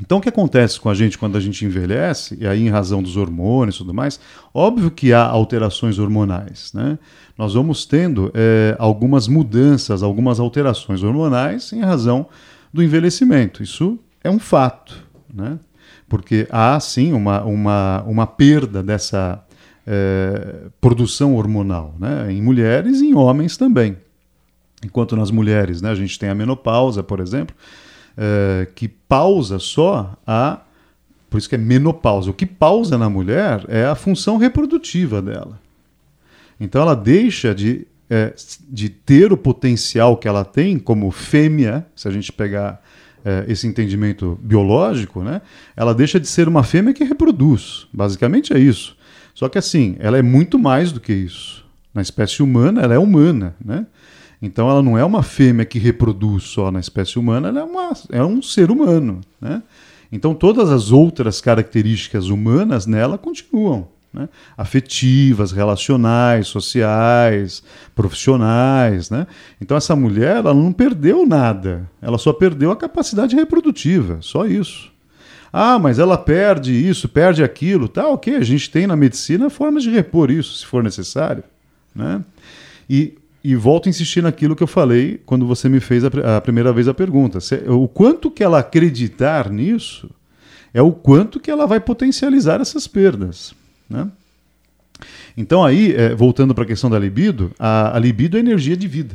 [0.00, 3.00] Então, o que acontece com a gente quando a gente envelhece, e aí em razão
[3.00, 4.18] dos hormônios e tudo mais,
[4.52, 6.98] óbvio que há alterações hormonais, né?
[7.38, 12.26] Nós vamos tendo é, algumas mudanças, algumas alterações hormonais em razão
[12.72, 13.62] do envelhecimento.
[13.62, 15.56] Isso é um fato, né?
[16.14, 19.44] Porque há sim uma, uma, uma perda dessa
[19.85, 22.31] é, produção hormonal, né?
[22.31, 23.96] em mulheres e em homens também.
[24.85, 27.57] Enquanto nas mulheres né, a gente tem a menopausa, por exemplo,
[28.16, 30.61] é, que pausa só a.
[31.29, 32.31] Por isso que é menopausa.
[32.31, 35.59] O que pausa na mulher é a função reprodutiva dela.
[36.61, 38.33] Então ela deixa de, é,
[38.68, 42.81] de ter o potencial que ela tem como fêmea, se a gente pegar
[43.24, 45.40] é, esse entendimento biológico, né,
[45.76, 47.87] ela deixa de ser uma fêmea que reproduz.
[47.92, 48.96] Basicamente é isso.
[49.34, 51.64] Só que assim, ela é muito mais do que isso.
[51.92, 53.87] Na espécie humana, ela é humana, né?
[54.42, 57.92] Então ela não é uma fêmea que reproduz só na espécie humana, ela é, uma,
[58.10, 59.62] é um ser humano, né?
[60.12, 64.29] Então todas as outras características humanas nela continuam, né?
[64.57, 67.62] afetivas, relacionais, sociais,
[67.94, 69.11] profissionais.
[69.11, 69.27] Né?
[69.61, 74.92] Então essa mulher ela não perdeu nada, ela só perdeu a capacidade reprodutiva, só isso.
[75.53, 79.83] Ah, mas ela perde isso, perde aquilo, tá ok, a gente tem na medicina formas
[79.83, 81.44] de repor isso, se for necessário.
[81.94, 82.24] Né?
[82.90, 86.40] E, e volto a insistir naquilo que eu falei quando você me fez a, a
[86.40, 87.40] primeira vez a pergunta.
[87.40, 90.11] Se, o quanto que ela acreditar nisso
[90.72, 93.55] é o quanto que ela vai potencializar essas perdas.
[93.94, 94.09] Né?
[95.37, 98.88] Então, aí, é, voltando para a questão da libido, a, a, libido é energia de
[98.88, 99.14] vida.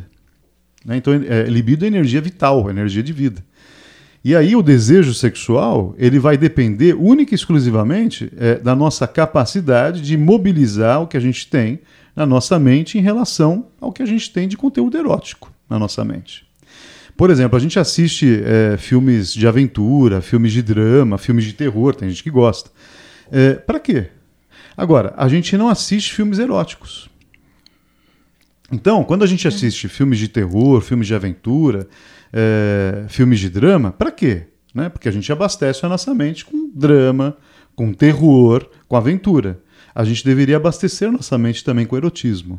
[0.85, 0.97] Né?
[0.97, 3.43] Então, é, libido é energia vital, energia de vida.
[4.23, 10.01] E aí, o desejo sexual ele vai depender única e exclusivamente é, da nossa capacidade
[10.01, 11.79] de mobilizar o que a gente tem
[12.15, 16.03] na nossa mente em relação ao que a gente tem de conteúdo erótico na nossa
[16.03, 16.45] mente.
[17.15, 21.93] Por exemplo, a gente assiste é, filmes de aventura, filmes de drama, filmes de terror,
[21.93, 22.69] tem gente que gosta.
[23.31, 24.07] É, para quê?
[24.79, 27.09] Agora, a gente não assiste filmes eróticos.
[28.71, 31.85] Então, quando a gente assiste filmes de terror, filmes de aventura,
[32.31, 34.47] é, filmes de drama, para quê?
[34.73, 34.87] Né?
[34.87, 37.35] Porque a gente abastece a nossa mente com drama,
[37.75, 39.61] com terror, com aventura.
[39.93, 42.57] A gente deveria abastecer nossa mente também com erotismo.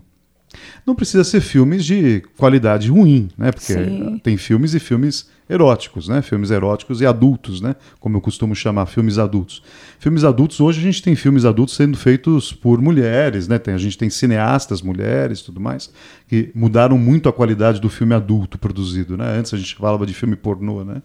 [0.87, 3.53] Não precisa ser filmes de qualidade ruim, né?
[3.53, 4.21] Porque Sim.
[4.23, 6.23] tem filmes e filmes eróticos, né?
[6.23, 7.75] Filmes eróticos e adultos, né?
[7.99, 9.63] Como eu costumo chamar, filmes adultos.
[9.99, 13.59] Filmes adultos, hoje a gente tem filmes adultos sendo feitos por mulheres, né?
[13.59, 15.93] Tem, a gente tem cineastas mulheres tudo mais,
[16.29, 19.39] que mudaram muito a qualidade do filme adulto produzido, né?
[19.39, 21.03] Antes a gente falava de filme pornô, né?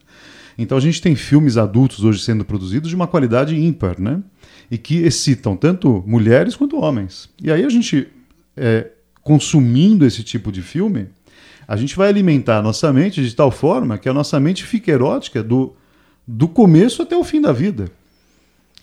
[0.57, 4.21] Então a gente tem filmes adultos hoje sendo produzidos de uma qualidade ímpar, né?
[4.69, 7.29] E que excitam tanto mulheres quanto homens.
[7.41, 8.07] E aí a gente,
[8.55, 8.91] é,
[9.25, 11.07] consumindo esse tipo de filme,
[11.67, 14.91] a gente vai alimentar a nossa mente de tal forma que a nossa mente fica
[14.91, 15.75] erótica do,
[16.27, 17.89] do começo até o fim da vida.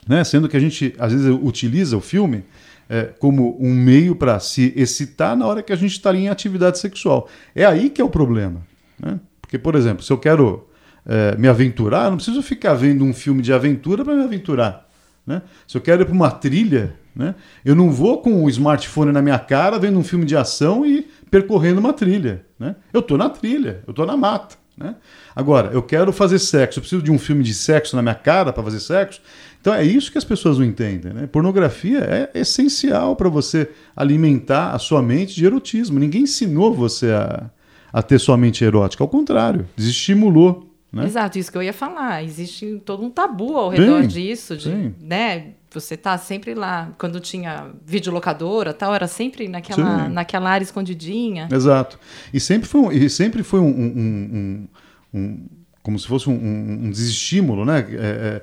[0.04, 0.24] Né?
[0.24, 2.42] Sendo que a gente, às vezes, utiliza o filme
[2.88, 6.80] é, como um meio para se excitar na hora que a gente está em atividade
[6.80, 7.28] sexual.
[7.54, 8.62] É aí que é o problema.
[8.98, 9.20] Né?
[9.40, 10.66] Porque, por exemplo, se eu quero
[11.06, 14.90] é, me aventurar, não preciso ficar vendo um filme de aventura para me aventurar.
[15.24, 15.40] Né?
[15.68, 17.34] Se eu quero ir para uma trilha, né?
[17.64, 21.06] eu não vou com o smartphone na minha cara vendo um filme de ação e
[21.30, 22.44] percorrendo uma trilha.
[22.58, 22.76] Né?
[22.92, 24.56] Eu estou na trilha, eu estou na mata.
[24.76, 24.96] Né?
[25.36, 28.52] Agora, eu quero fazer sexo, eu preciso de um filme de sexo na minha cara
[28.52, 29.20] para fazer sexo.
[29.60, 31.12] Então é isso que as pessoas não entendem.
[31.12, 31.26] Né?
[31.26, 35.98] Pornografia é essencial para você alimentar a sua mente de erotismo.
[35.98, 37.50] Ninguém ensinou você a,
[37.92, 39.04] a ter sua mente erótica.
[39.04, 40.68] Ao contrário, desestimulou.
[40.90, 41.04] Né?
[41.04, 42.24] Exato, isso que eu ia falar.
[42.24, 45.52] Existe todo um tabu ao redor sim, disso, de, né?
[45.72, 46.90] Você tá sempre lá.
[46.98, 51.48] Quando tinha videolocadora tal, era sempre naquela, naquela área escondidinha.
[51.50, 51.98] Exato.
[52.32, 54.68] E sempre foi um, e sempre foi um, um,
[55.14, 55.48] um, um
[55.82, 57.84] como se fosse um, desestímulo, né?
[57.90, 58.42] É,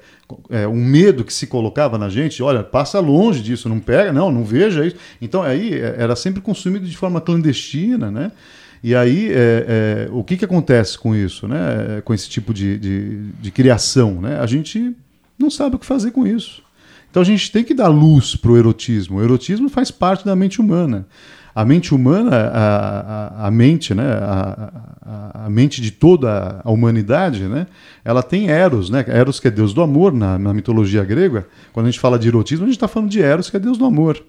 [0.52, 2.44] é, é, um medo que se colocava na gente.
[2.44, 4.98] Olha, passa longe disso, não pega, não, não veja isso.
[5.22, 8.32] Então aí é, era sempre consumido de forma clandestina, né?
[8.82, 12.02] E aí, é, é, o que, que acontece com isso, né?
[12.06, 14.22] com esse tipo de, de, de criação?
[14.22, 14.40] Né?
[14.40, 14.96] A gente
[15.38, 16.64] não sabe o que fazer com isso.
[17.10, 19.18] Então a gente tem que dar luz para o erotismo.
[19.18, 21.08] O erotismo faz parte da mente humana.
[21.54, 27.44] A mente humana, a, a, a mente, né, a, a, mente de toda a humanidade,
[27.44, 27.66] né,
[28.06, 29.04] ela tem Eros, né?
[29.08, 31.48] Eros que é Deus do amor na, na mitologia grega.
[31.74, 33.78] Quando a gente fala de erotismo, a gente está falando de Eros que é Deus
[33.78, 34.24] do amor.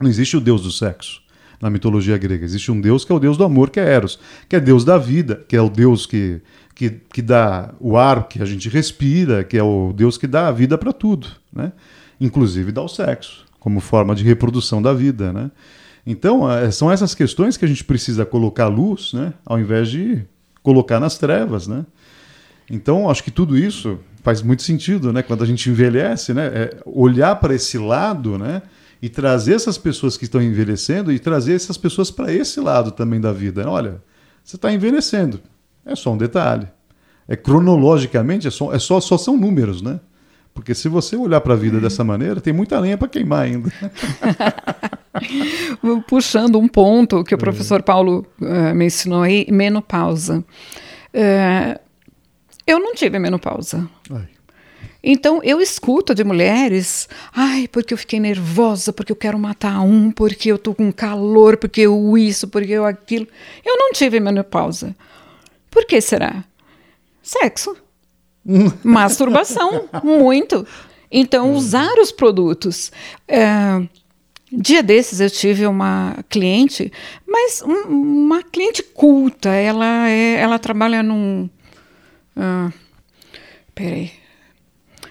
[0.00, 1.20] Não existe o Deus do sexo
[1.60, 2.44] na mitologia grega.
[2.44, 4.82] Existe um Deus que é o Deus do amor, que é Eros, que é Deus
[4.82, 6.40] da vida, que é o Deus que,
[6.80, 10.48] que, que dá o ar que a gente respira, que é o Deus que dá
[10.48, 11.72] a vida para tudo, né?
[12.18, 15.30] inclusive dá o sexo, como forma de reprodução da vida.
[15.30, 15.50] Né?
[16.06, 19.34] Então, é, são essas questões que a gente precisa colocar luz, né?
[19.44, 20.22] ao invés de
[20.62, 21.66] colocar nas trevas.
[21.66, 21.84] Né?
[22.70, 25.22] Então, acho que tudo isso faz muito sentido né?
[25.22, 26.46] quando a gente envelhece, né?
[26.46, 28.62] É olhar para esse lado né?
[29.02, 33.20] e trazer essas pessoas que estão envelhecendo e trazer essas pessoas para esse lado também
[33.20, 33.68] da vida.
[33.68, 34.00] Olha,
[34.42, 35.40] você está envelhecendo
[35.84, 36.66] é só um detalhe.
[37.28, 40.00] É cronologicamente, é só, é só, só são números, né?
[40.52, 43.72] Porque se você olhar para a vida dessa maneira, tem muita lenha para queimar ainda.
[46.08, 47.38] Puxando um ponto que o é.
[47.38, 50.44] professor Paulo uh, me ensinou aí, menopausa.
[51.14, 51.80] Uh,
[52.66, 53.88] eu não tive menopausa.
[54.10, 54.28] Ai.
[55.02, 60.10] Então eu escuto de mulheres, ai, porque eu fiquei nervosa, porque eu quero matar um,
[60.10, 63.26] porque eu tô com calor, porque eu isso, porque eu aquilo.
[63.64, 64.94] Eu não tive menopausa.
[65.80, 66.44] Por que será?
[67.22, 67.74] Sexo.
[68.84, 70.66] Masturbação, muito.
[71.10, 72.92] Então, usar os produtos.
[73.26, 73.82] É,
[74.52, 76.92] dia desses eu tive uma cliente,
[77.26, 79.48] mas um, uma cliente culta.
[79.48, 81.48] Ela, é, ela trabalha num.
[82.36, 82.70] Uh,
[83.74, 84.12] peraí.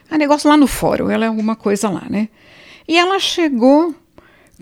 [0.08, 2.29] Ah, negócio lá no fórum, ela é alguma coisa lá, né?
[2.88, 3.95] E ela chegou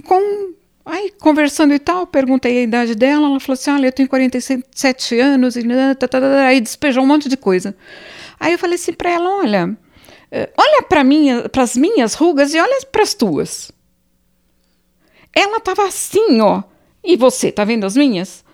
[0.06, 0.54] com.
[0.89, 3.28] Aí, conversando e tal, perguntei a idade dela.
[3.28, 5.58] Ela falou assim: Olha, eu tenho 47 anos.
[5.58, 5.63] E
[5.95, 7.76] tá, tá, tá, aí despejou um monte de coisa.
[8.39, 9.78] Aí eu falei assim para ela: Olha,
[10.32, 13.69] eh, olha para minha, as minhas rugas e olha para as tuas.
[15.36, 16.63] Ela estava assim, ó.
[17.04, 18.45] E você, tá vendo as minhas?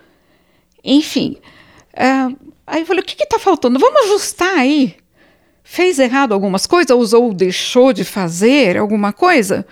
[0.84, 1.38] Enfim.
[1.94, 3.78] Uh, aí eu falei: O que está faltando?
[3.78, 4.96] Vamos ajustar aí.
[5.64, 9.68] Fez errado algumas coisas, ou deixou de fazer alguma coisa?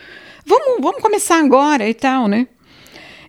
[0.45, 2.47] Vamos, vamos começar agora e tal, né?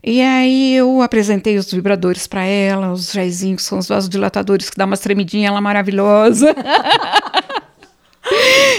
[0.05, 4.77] E aí eu apresentei os vibradores para ela, os jaizinhos, que são os vasodilatadores que
[4.77, 6.55] dá uma tremidinha, ela maravilhosa.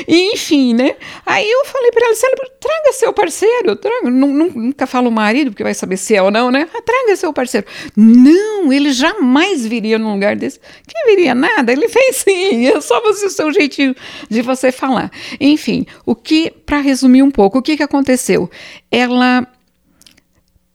[0.08, 0.96] Enfim, né?
[1.26, 2.16] Aí eu falei para ela,
[2.60, 4.10] traga seu parceiro, traga.
[4.10, 6.68] Nunca falo marido, porque vai saber se é ou não, né?
[6.74, 7.68] Ah, traga seu parceiro.
[7.96, 10.60] Não, ele jamais viria num lugar desse.
[10.60, 13.96] Que viria nada, ele fez sim, é só você, o seu jeitinho
[14.30, 15.12] de você falar.
[15.40, 18.50] Enfim, o que, para resumir um pouco, o que, que aconteceu?
[18.92, 19.48] Ela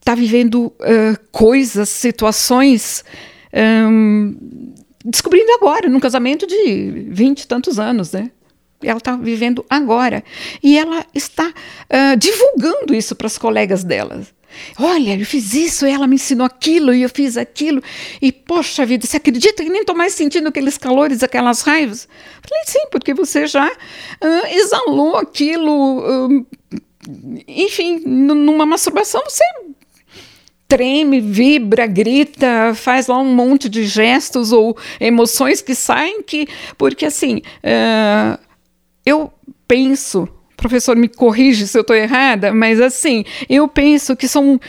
[0.00, 3.04] está vivendo uh, coisas, situações.
[3.52, 8.30] Um, descobrindo agora, num casamento de vinte e tantos anos, né?
[8.82, 10.22] Ela está vivendo agora.
[10.62, 14.22] E ela está uh, divulgando isso para as colegas dela.
[14.78, 17.82] Olha, eu fiz isso, ela me ensinou aquilo e eu fiz aquilo.
[18.20, 22.08] E, poxa vida, você acredita que nem estou mais sentindo aqueles calores, aquelas raivas?
[22.42, 26.00] Falei, sim, porque você já uh, exalou aquilo.
[26.00, 26.46] Uh,
[27.46, 29.44] enfim, numa masturbação, você
[30.68, 37.06] treme, vibra, grita, faz lá um monte de gestos ou emoções que saem que porque
[37.06, 38.38] assim uh,
[39.08, 39.32] eu
[39.66, 44.60] penso, professor me corrige se eu estou errada, mas assim, eu penso que são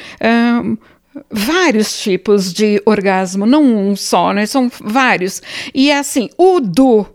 [1.30, 4.46] vários tipos de orgasmo, não um só, né?
[4.46, 5.42] São vários.
[5.74, 7.06] E é assim, o do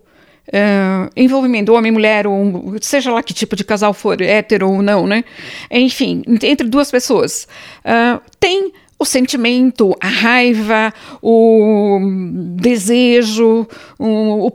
[0.46, 5.06] Uh, envolvimento homem mulher ou seja lá que tipo de casal for hétero ou não
[5.06, 5.24] né
[5.70, 7.48] enfim entre duas pessoas
[7.80, 11.98] uh, tem o sentimento a raiva o
[12.58, 13.66] desejo
[13.98, 14.50] o, o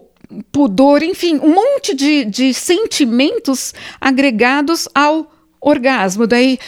[0.52, 6.28] pudor, enfim, um monte de, de sentimentos agregados ao orgasmo.
[6.28, 6.60] Daí,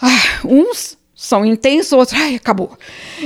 [0.00, 2.76] ah, uns são intensos, outros, ai, acabou.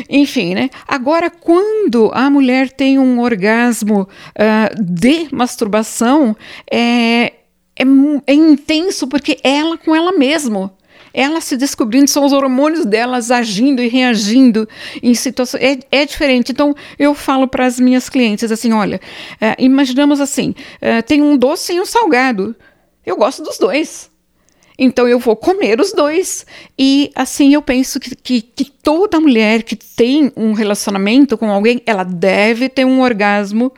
[0.08, 0.70] Enfim, né?
[0.86, 6.36] Agora, quando a mulher tem um orgasmo uh, de masturbação,
[6.70, 7.32] é,
[7.76, 7.84] é,
[8.26, 10.72] é intenso porque ela com ela mesma
[11.12, 14.68] ela se descobrindo, são os hormônios delas agindo e reagindo
[15.02, 15.62] em situações.
[15.62, 16.52] É, é diferente.
[16.52, 19.00] Então, eu falo para as minhas clientes assim: olha,
[19.40, 22.54] é, imaginamos assim: é, tem um doce e um salgado.
[23.04, 24.10] Eu gosto dos dois.
[24.82, 26.46] Então eu vou comer os dois.
[26.78, 31.82] E assim eu penso que, que, que, toda mulher que tem um relacionamento com alguém,
[31.84, 33.70] ela deve ter um orgasmo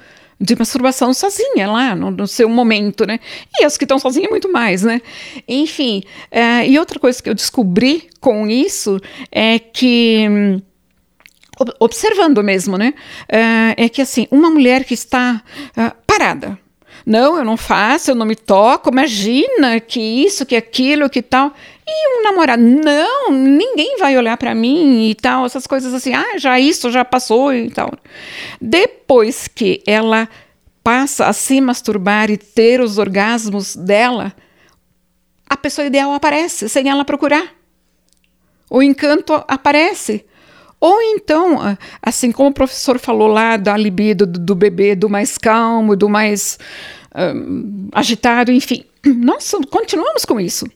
[0.43, 3.21] de masturbação sozinha lá, no, no seu momento, né?
[3.59, 5.01] E as que estão sozinhas, muito mais, né?
[5.47, 6.03] Enfim,
[6.33, 9.01] uh, e outra coisa que eu descobri com isso
[9.31, 10.61] é que
[11.79, 12.93] observando mesmo, né?
[13.25, 15.43] Uh, é que assim, uma mulher que está
[15.77, 16.59] uh, parada,
[17.05, 21.53] não, eu não faço, eu não me toco, imagina que isso, que aquilo, que tal.
[21.87, 26.39] E um namorado, não, ninguém vai olhar para mim e tal, essas coisas assim, ah,
[26.39, 27.93] já isso já passou e tal.
[28.61, 30.29] Depois que ela
[30.83, 34.33] passa a se masturbar e ter os orgasmos dela,
[35.49, 37.53] a pessoa ideal aparece sem ela procurar.
[38.71, 40.25] O encanto aparece.
[40.83, 45.39] Ou então, assim como o professor falou lá da libido do, do bebê, do mais
[45.39, 46.59] calmo, do mais
[47.15, 50.67] um, agitado, enfim, nós continuamos com isso.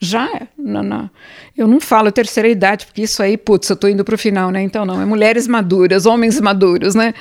[0.00, 1.08] Já, não, não.
[1.56, 4.60] eu não falo terceira idade, porque isso aí, putz, eu tô indo pro final, né?
[4.60, 7.14] Então não, é mulheres maduras, homens maduros, né?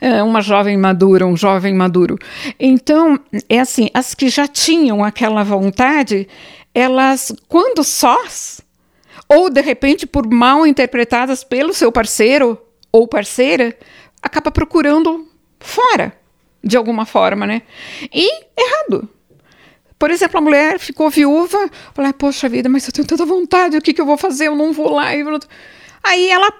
[0.00, 2.16] É uma jovem madura, um jovem maduro.
[2.60, 6.28] Então, é assim, as que já tinham aquela vontade,
[6.72, 8.60] elas, quando sós,
[9.28, 12.60] ou de repente por mal interpretadas pelo seu parceiro
[12.90, 13.76] ou parceira,
[14.22, 15.28] acaba procurando
[15.60, 16.16] fora,
[16.64, 17.62] de alguma forma, né?
[18.12, 19.08] E errado
[19.98, 23.82] por exemplo, a mulher ficou viúva, falei, poxa vida, mas eu tenho tanta vontade, o
[23.82, 24.46] que, que eu vou fazer?
[24.46, 25.08] Eu não vou lá.
[26.04, 26.52] Aí ela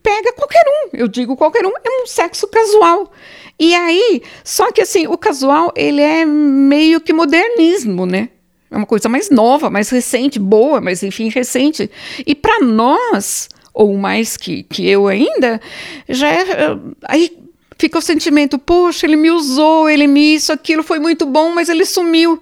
[0.00, 3.10] pega qualquer um, eu digo qualquer um, é um sexo casual.
[3.58, 8.28] E aí, só que assim, o casual, ele é meio que modernismo, né?
[8.70, 11.90] É uma coisa mais nova, mais recente, boa, mas enfim, recente.
[12.26, 15.60] E para nós, ou mais que, que eu ainda,
[16.08, 16.78] já é.
[17.04, 17.36] Aí
[17.78, 21.68] fica o sentimento, poxa, ele me usou, ele me isso, aquilo foi muito bom, mas
[21.68, 22.40] ele sumiu.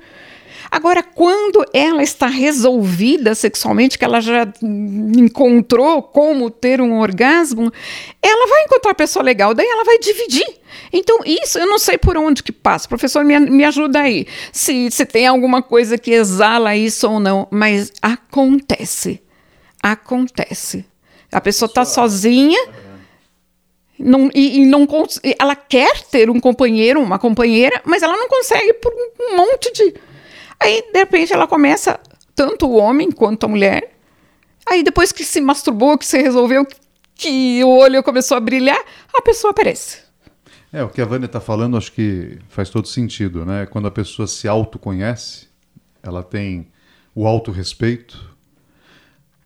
[0.71, 7.73] Agora, quando ela está resolvida sexualmente, que ela já encontrou como ter um orgasmo,
[8.23, 10.47] ela vai encontrar a pessoa legal, daí ela vai dividir.
[10.93, 12.89] Então, isso eu não sei por onde que passa.
[12.89, 14.27] Professor, me, me ajuda aí.
[14.53, 19.23] Se, se tem alguma coisa que exala isso ou não, mas acontece.
[19.83, 20.85] Acontece.
[21.31, 22.59] A pessoa está sozinha
[23.99, 24.87] não, e, e não
[25.39, 29.95] ela quer ter um companheiro, uma companheira, mas ela não consegue por um monte de.
[30.61, 31.99] Aí, de repente, ela começa,
[32.35, 33.95] tanto o homem quanto a mulher.
[34.67, 36.67] Aí, depois que se masturbou, que se resolveu,
[37.15, 38.83] que o olho começou a brilhar,
[39.15, 39.99] a pessoa aparece.
[40.73, 43.67] É, o que a Vânia está falando, acho que faz todo sentido, né?
[43.67, 45.49] Quando a pessoa se autoconhece,
[46.03, 46.69] ela tem
[47.15, 48.37] o autorrespeito,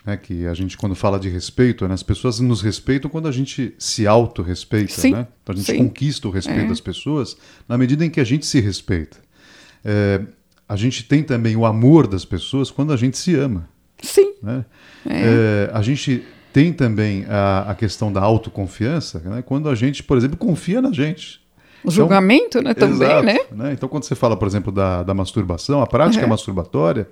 [0.04, 3.32] né, que a gente, quando fala de respeito, né, as pessoas nos respeitam quando a
[3.32, 5.08] gente se autorrespeita.
[5.08, 5.28] Né?
[5.42, 5.78] Então a gente sim.
[5.78, 6.68] conquista o respeito é.
[6.68, 7.36] das pessoas
[7.68, 9.18] na medida em que a gente se respeita.
[9.84, 10.20] É,
[10.70, 13.68] a gente tem também o amor das pessoas quando a gente se ama.
[14.00, 14.34] Sim.
[14.40, 14.64] Né?
[15.04, 15.68] É.
[15.68, 20.16] é a gente tem também a, a questão da autoconfiança né, quando a gente, por
[20.16, 21.40] exemplo, confia na gente.
[21.82, 23.38] O então, julgamento, né, também, exato, né?
[23.50, 23.72] né?
[23.72, 26.28] Então, quando você fala, por exemplo, da, da masturbação, a prática é.
[26.28, 27.08] masturbatória,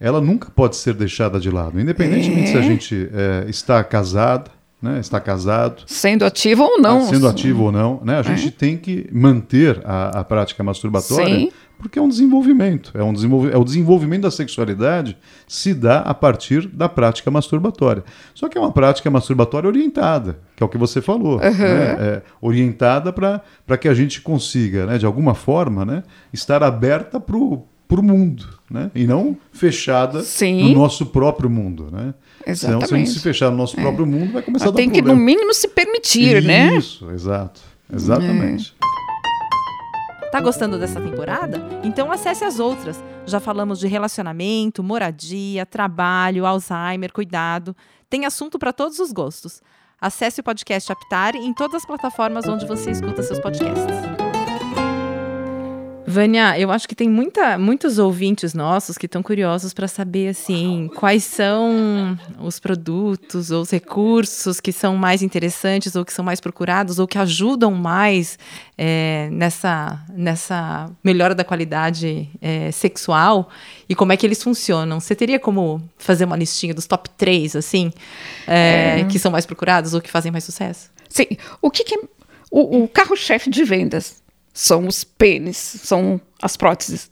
[0.00, 2.52] ela nunca pode ser deixada de lado, independentemente é.
[2.52, 4.50] se a gente é, está casada,
[4.80, 5.82] né, está casado.
[5.86, 7.02] Sendo ativo ou não.
[7.02, 8.50] Sendo ativo ou não, né, a gente é.
[8.50, 11.52] tem que manter a, a prática masturbatória, Sim.
[11.78, 12.90] porque é um desenvolvimento.
[12.94, 15.16] É, um desenvolv é o desenvolvimento da sexualidade
[15.46, 18.04] se dá a partir da prática masturbatória.
[18.34, 21.34] Só que é uma prática masturbatória orientada, que é o que você falou.
[21.34, 21.38] Uhum.
[21.40, 26.02] Né, é, orientada para que a gente consiga, né, de alguma forma, né,
[26.32, 28.88] estar aberta para o para o mundo, né?
[28.94, 30.68] E não fechada Sim.
[30.68, 32.14] no nosso próprio mundo, né?
[32.46, 32.58] Exatamente.
[32.58, 33.82] Senão, se a gente se fechar no nosso é.
[33.82, 35.08] próprio mundo, vai começar Mas a dar tem problema.
[35.08, 36.76] que, no mínimo, se permitir, Isso, né?
[36.76, 37.60] Isso, exato.
[37.92, 38.74] Exatamente.
[40.26, 40.30] É.
[40.30, 41.60] Tá gostando dessa temporada?
[41.82, 43.02] Então acesse as outras.
[43.26, 47.76] Já falamos de relacionamento, moradia, trabalho, Alzheimer, cuidado.
[48.08, 49.60] Tem assunto para todos os gostos.
[50.00, 54.19] Acesse o podcast Aptare em todas as plataformas onde você escuta seus podcasts.
[56.10, 60.90] Vânia, eu acho que tem muita, muitos ouvintes nossos que estão curiosos para saber assim
[60.96, 66.40] quais são os produtos ou os recursos que são mais interessantes ou que são mais
[66.40, 68.38] procurados ou que ajudam mais
[68.76, 73.48] é, nessa, nessa melhora da qualidade é, sexual
[73.88, 75.00] e como é que eles funcionam.
[75.00, 77.92] Você teria como fazer uma listinha dos top 3, assim,
[78.46, 80.90] é, que são mais procurados ou que fazem mais sucesso?
[81.08, 81.26] Sim.
[81.62, 81.98] O que, que é
[82.50, 84.19] o, o carro-chefe de vendas
[84.52, 87.10] são os pênis, são as próteses.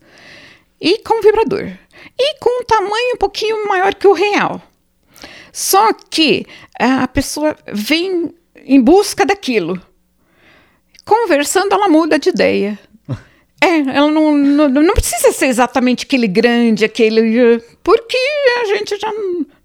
[0.81, 1.73] E com vibrador.
[2.19, 4.63] E com um tamanho um pouquinho maior que o real.
[5.53, 6.47] Só que
[6.79, 8.33] a pessoa vem
[8.65, 9.81] em busca daquilo.
[11.05, 12.79] Conversando, ela muda de ideia.
[13.61, 17.61] É, ela não, não, não, precisa ser exatamente aquele grande, aquele.
[17.83, 18.17] Porque
[18.63, 19.13] a gente já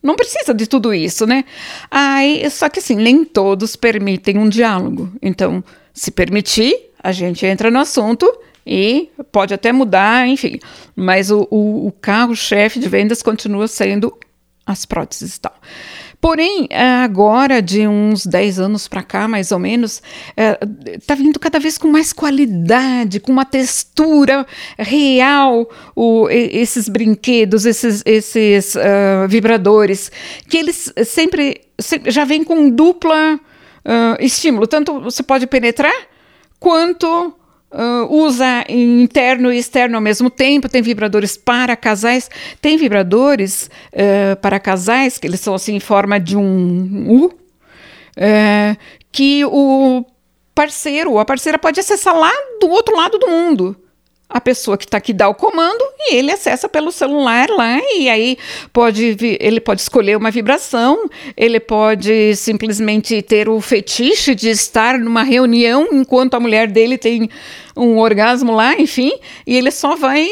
[0.01, 1.45] não precisa de tudo isso, né?
[1.91, 5.11] Aí, só que assim, nem todos permitem um diálogo.
[5.21, 5.63] Então,
[5.93, 8.25] se permitir, a gente entra no assunto
[8.65, 10.59] e pode até mudar, enfim.
[10.95, 14.17] Mas o, o, o carro-chefe de vendas continua sendo
[14.65, 15.53] as próteses e tal.
[16.23, 20.01] Porém, é, agora, de uns 10 anos para cá, mais ou menos,
[20.87, 24.47] está é, vindo cada vez com mais qualidade, com uma textura
[24.79, 30.09] real, o, esses brinquedos, esses, esses uh, vibradores,
[30.47, 34.65] que eles sempre, sempre já vêm com dupla uh, estímulo.
[34.65, 35.91] Tanto você pode penetrar,
[36.63, 37.35] quanto
[37.75, 42.29] Uh, usa interno e externo ao mesmo tempo, tem vibradores para casais,
[42.61, 48.77] tem vibradores uh, para casais, que eles são assim em forma de um U, uh,
[49.11, 50.05] que o
[50.53, 53.75] parceiro ou a parceira pode acessar lá do outro lado do mundo
[54.29, 58.09] a pessoa que está aqui dá o comando e ele acessa pelo celular lá e
[58.09, 58.37] aí
[58.71, 61.07] pode ele pode escolher uma vibração,
[61.37, 67.29] ele pode simplesmente ter o fetiche de estar numa reunião enquanto a mulher dele tem
[67.75, 69.11] um orgasmo lá, enfim,
[69.45, 70.27] e ele só vai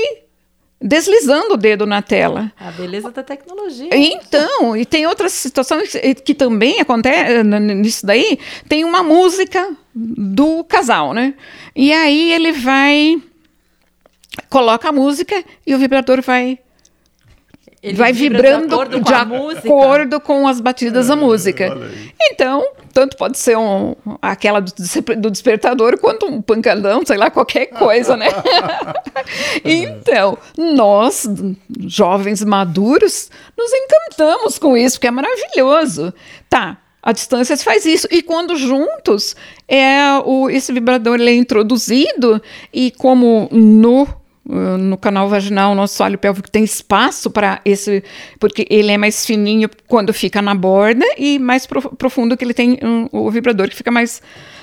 [0.81, 2.51] deslizando o dedo na tela.
[2.59, 3.89] A beleza da tecnologia.
[3.91, 11.13] Então, e tem outras situações que também acontecem nisso daí, tem uma música do casal,
[11.13, 11.35] né?
[11.75, 13.21] E aí ele vai
[14.49, 16.59] coloca a música e o vibrador vai
[17.84, 21.75] ele vai vibrando de acordo, de com, acordo com as batidas da música.
[22.21, 22.63] Então,
[22.93, 24.71] tanto pode ser um, aquela do,
[25.17, 28.27] do, despertador quanto um pancadão, sei lá, qualquer coisa, né?
[29.65, 31.27] então, nós,
[31.88, 36.13] jovens maduros, nos encantamos com isso, porque é maravilhoso.
[36.47, 38.07] Tá, a distância se faz isso.
[38.11, 39.36] E quando juntos,
[39.67, 42.39] é o, esse vibrador ele é introduzido
[42.71, 44.20] e como no
[44.52, 48.04] no canal vaginal, nosso assoalho pélvico tem espaço para esse,
[48.39, 52.78] porque ele é mais fininho quando fica na borda e mais profundo que ele tem
[52.84, 54.22] um, o vibrador que fica mais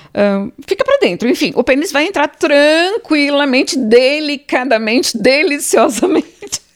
[0.09, 1.29] Uh, fica para dentro.
[1.29, 6.27] Enfim, o pênis vai entrar tranquilamente, delicadamente, deliciosamente.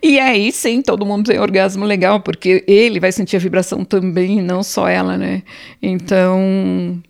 [0.00, 4.40] E aí sim, todo mundo tem orgasmo legal, porque ele vai sentir a vibração também,
[4.40, 5.42] não só ela, né?
[5.82, 7.02] Então,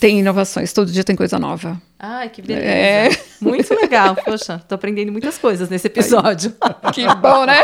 [0.00, 1.80] tem inovações, todo dia tem coisa nova.
[2.04, 2.66] Ai, que beleza.
[2.66, 3.10] É.
[3.40, 4.16] Muito legal.
[4.16, 6.52] Poxa, tô aprendendo muitas coisas nesse episódio.
[6.92, 7.60] que bom, né?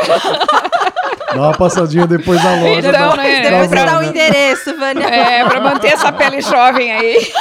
[1.35, 2.89] Dá uma passadinha depois da loja.
[2.89, 3.41] Então, né?
[3.43, 5.07] Depois você dá o endereço, Vânia.
[5.07, 7.33] É, para manter essa pele jovem aí.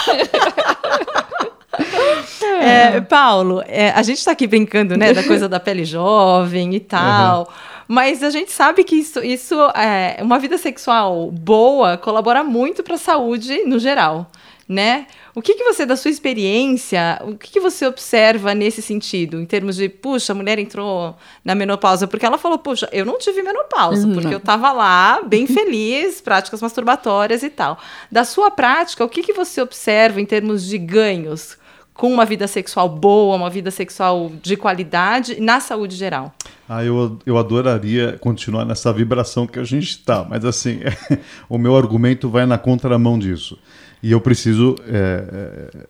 [2.60, 6.80] É, Paulo, é, a gente está aqui brincando, né, da coisa da pele jovem e
[6.80, 7.42] tal.
[7.42, 7.46] Uhum.
[7.88, 12.96] Mas a gente sabe que isso, isso é, uma vida sexual boa colabora muito para
[12.96, 14.30] a saúde no geral,
[14.68, 15.08] né?
[15.34, 19.46] O que, que você, da sua experiência, o que, que você observa nesse sentido, em
[19.46, 23.42] termos de, puxa, a mulher entrou na menopausa, porque ela falou, puxa, eu não tive
[23.42, 27.78] menopausa, porque eu estava lá, bem feliz, práticas masturbatórias e tal.
[28.12, 31.58] Da sua prática, o que, que você observa em termos de ganhos
[31.94, 36.34] com uma vida sexual boa, uma vida sexual de qualidade na saúde geral?
[36.70, 40.80] Ah, eu, eu adoraria continuar nessa vibração que a gente está, mas assim,
[41.50, 43.58] o meu argumento vai na contramão disso.
[44.02, 45.88] E eu preciso é, é,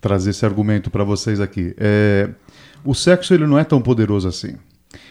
[0.00, 1.74] trazer esse argumento para vocês aqui.
[1.78, 2.28] É,
[2.84, 4.54] o sexo ele não é tão poderoso assim.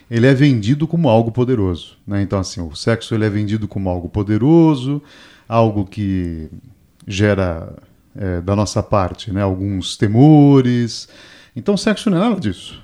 [0.10, 1.98] Ele é vendido como algo poderoso.
[2.06, 2.22] Né?
[2.22, 5.02] Então, assim, o sexo ele é vendido como algo poderoso,
[5.48, 6.50] algo que
[7.06, 7.74] gera
[8.16, 11.08] é, da nossa parte né, alguns temores.
[11.56, 12.84] Então, o sexo não é nada disso.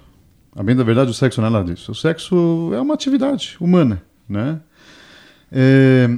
[0.56, 1.92] A bem da verdade, o sexo não é nada disso.
[1.92, 4.04] O sexo é uma atividade humana.
[4.28, 4.60] Né?
[5.52, 6.10] É,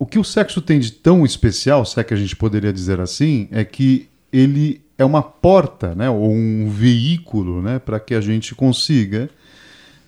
[0.00, 2.98] o que o sexo tem de tão especial, se é que a gente poderia dizer
[3.00, 8.20] assim, é que ele é uma porta, né, ou um veículo, né, para que a
[8.20, 9.28] gente consiga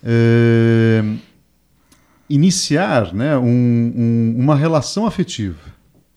[0.03, 1.03] é,
[2.27, 5.59] iniciar, né, um, um, uma relação afetiva,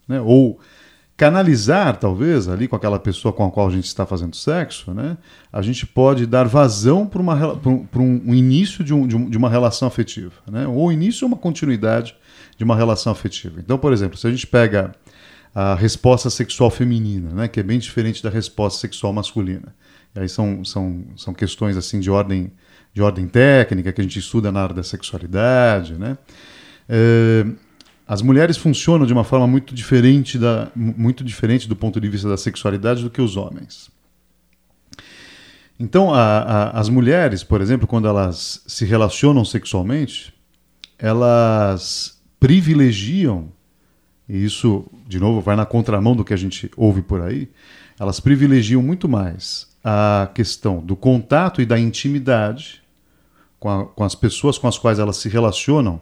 [0.08, 0.58] né, ou
[1.16, 5.16] canalizar, talvez, ali com aquela pessoa com a qual a gente está fazendo sexo, né,
[5.52, 10.34] a gente pode dar vazão para um, um, início de, um, de, uma relação afetiva,
[10.50, 12.14] né, ou início ou uma continuidade
[12.58, 13.58] de uma relação afetiva.
[13.58, 14.94] Então, por exemplo, se a gente pega
[15.54, 19.74] a resposta sexual feminina, né, que é bem diferente da resposta sexual masculina.
[20.14, 22.52] E aí são, são, são questões assim de ordem
[22.96, 26.16] de ordem técnica que a gente estuda na área da sexualidade, né?
[26.88, 27.44] É,
[28.06, 32.28] as mulheres funcionam de uma forma muito diferente da muito diferente do ponto de vista
[32.28, 33.90] da sexualidade do que os homens.
[35.78, 40.32] Então, a, a, as mulheres, por exemplo, quando elas se relacionam sexualmente,
[40.98, 43.52] elas privilegiam,
[44.26, 47.50] e isso, de novo, vai na contramão do que a gente ouve por aí,
[47.98, 52.82] elas privilegiam muito mais a questão do contato e da intimidade
[53.60, 56.00] com, a, com as pessoas com as quais elas se relacionam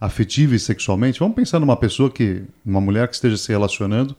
[0.00, 1.20] afetiva e sexualmente.
[1.20, 4.16] Vamos pensar numa pessoa que, uma mulher que esteja se relacionando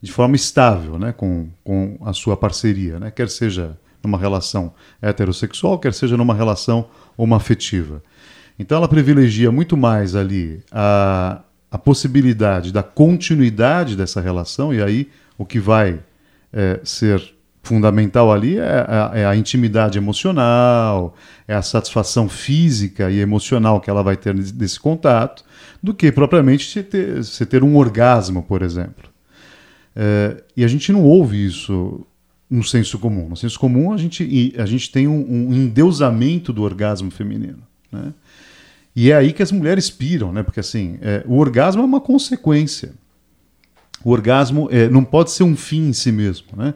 [0.00, 4.72] de forma estável né, com, com a sua parceria, né, quer seja numa relação
[5.02, 8.02] heterossexual, quer seja numa relação uma afetiva.
[8.58, 15.10] Então ela privilegia muito mais ali a, a possibilidade da continuidade dessa relação, e aí
[15.36, 16.00] o que vai
[16.52, 17.34] é, ser
[17.68, 21.14] fundamental ali é a, é a, intimidade emocional,
[21.46, 25.44] é a satisfação física e emocional que ela vai ter desse contato,
[25.82, 29.10] do que propriamente você ter, você ter um orgasmo, por exemplo.
[29.94, 32.06] É, e a gente não ouve isso
[32.48, 33.28] no senso comum.
[33.28, 37.62] No senso comum, a gente, a gente tem um, um endeusamento do orgasmo feminino.
[37.92, 38.14] Né?
[38.96, 40.42] E é aí que as mulheres piram, né?
[40.42, 42.92] Porque assim, é, o orgasmo é uma consequência.
[44.02, 46.74] O orgasmo é, não pode ser um fim em si mesmo, né?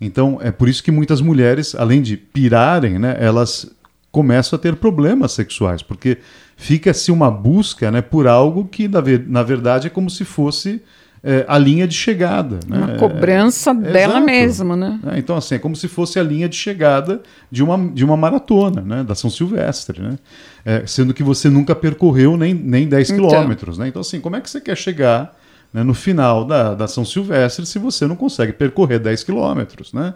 [0.00, 3.70] Então é por isso que muitas mulheres, além de pirarem, né, elas
[4.10, 6.18] começam a ter problemas sexuais, porque
[6.56, 10.82] fica-se uma busca, né, por algo que na, ver, na verdade é como se fosse
[11.22, 12.60] é, a linha de chegada.
[12.66, 12.78] Né?
[12.78, 14.26] Uma cobrança é, dela exato.
[14.26, 15.00] mesma, né?
[15.12, 18.16] É, então, assim, é como se fosse a linha de chegada de uma, de uma
[18.16, 19.04] maratona, né?
[19.04, 20.18] Da São Silvestre, né?
[20.64, 23.28] É, sendo que você nunca percorreu nem, nem 10 então.
[23.28, 23.88] quilômetros, né?
[23.88, 25.38] Então, assim, como é que você quer chegar
[25.72, 30.14] né, no final da, da São Silvestre se você não consegue percorrer 10 quilômetros, né?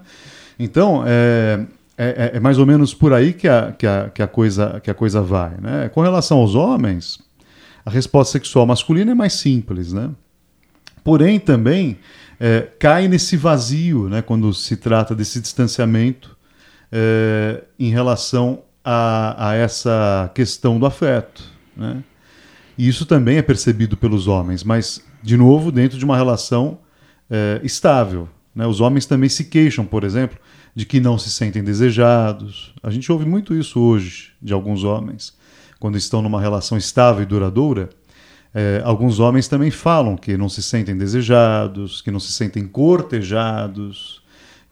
[0.59, 1.65] Então, é,
[1.97, 4.91] é, é, mais ou menos por aí que a, que a, que a, coisa, que
[4.91, 5.89] a coisa vai, né?
[5.89, 7.19] Com relação aos homens,
[7.85, 10.11] a resposta sexual masculina é mais simples, né?
[11.05, 11.99] porém também
[12.41, 16.35] é, cai nesse vazio né, quando se trata desse distanciamento
[16.91, 21.45] é, em relação a, a, essa questão do afeto.
[21.77, 22.03] Né?
[22.79, 26.79] E isso também é percebido pelos homens, mas, de novo, dentro de uma relação
[27.31, 28.29] é, estável.
[28.55, 28.67] Né?
[28.67, 30.39] Os homens também se queixam, por exemplo,
[30.75, 32.75] de que não se sentem desejados.
[32.83, 35.33] A gente ouve muito isso hoje de alguns homens,
[35.81, 37.89] quando estão numa relação estável e duradoura.
[38.53, 44.23] É, alguns homens também falam que não se sentem desejados, que não se sentem cortejados,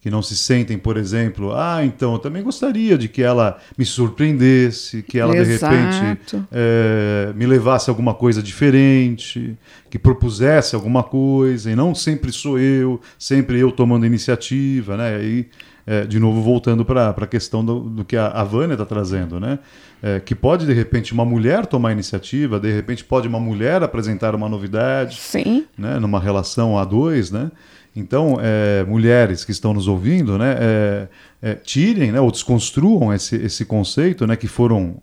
[0.03, 3.84] que não se sentem, por exemplo, ah, então eu também gostaria de que ela me
[3.84, 5.72] surpreendesse, que ela Exato.
[5.72, 9.57] de repente é, me levasse a alguma coisa diferente,
[9.88, 15.22] que propusesse alguma coisa, e não sempre sou eu, sempre eu tomando iniciativa, né?
[15.22, 15.46] E
[15.86, 19.38] é, de novo voltando para a questão do, do, que a, a Vânia está trazendo,
[19.38, 19.61] né?
[20.03, 24.34] É, que pode de repente uma mulher tomar iniciativa, de repente pode uma mulher apresentar
[24.34, 25.64] uma novidade, Sim.
[25.78, 26.00] né?
[26.00, 27.53] Numa relação a dois, né?
[27.95, 31.09] Então, é, mulheres que estão nos ouvindo, né, é,
[31.43, 35.01] é, tirem né, ou desconstruam esse, esse conceito né, que foram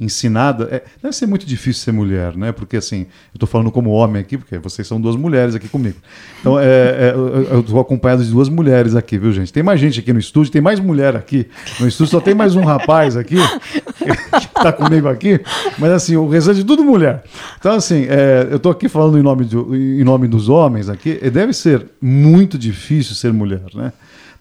[0.00, 0.70] é, ensinadas.
[0.70, 2.52] É, deve ser muito difícil ser mulher, né?
[2.52, 5.96] Porque assim, eu estou falando como homem aqui, porque vocês são duas mulheres aqui comigo.
[6.40, 7.12] Então, é,
[7.50, 9.52] eu estou acompanhado de duas mulheres aqui, viu, gente?
[9.52, 11.46] Tem mais gente aqui no estúdio, tem mais mulher aqui
[11.80, 13.36] no estúdio, só tem mais um rapaz aqui
[13.96, 15.40] que está comigo aqui,
[15.78, 17.24] mas assim, o restante é tudo mulher.
[17.58, 18.06] Então, assim,
[18.50, 22.58] eu estou aqui falando em nome, do, em nome dos homens aqui, deve ser muito
[22.58, 23.92] difícil ser mulher, né?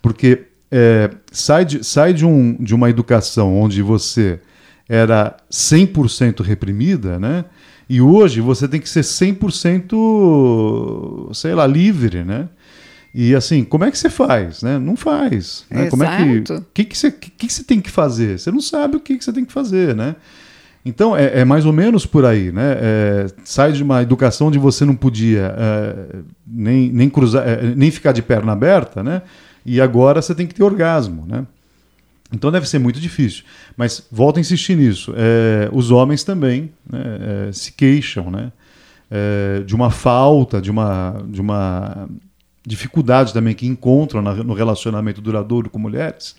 [0.02, 4.40] Porque é, sai, de, sai de, um, de uma educação onde você
[4.88, 7.46] era 100% reprimida, né?
[7.90, 12.50] E hoje você tem que ser 100%, sei lá, livre, né?
[13.14, 14.62] E assim, como é que você faz?
[14.62, 14.78] Né?
[14.78, 15.66] Não faz.
[15.72, 15.90] Né?
[15.90, 18.38] Como é que, que, que, você, que, que você tem que fazer?
[18.38, 20.18] Você não sabe o que, que você tem que fazer, né?
[20.86, 22.78] Então é, é mais ou menos por aí, né?
[22.80, 27.90] É, sai de uma educação onde você não podia é, nem, nem cruzar, é, nem
[27.90, 29.22] ficar de perna aberta, né?
[29.66, 31.48] E agora você tem que ter orgasmo, né?
[32.36, 33.46] Então deve ser muito difícil.
[33.78, 35.14] Mas volto a insistir nisso.
[35.16, 38.52] É, os homens também né, é, se queixam né,
[39.10, 42.10] é, de uma falta, de uma, de uma
[42.68, 46.36] dificuldade também que encontram na, no relacionamento duradouro com mulheres.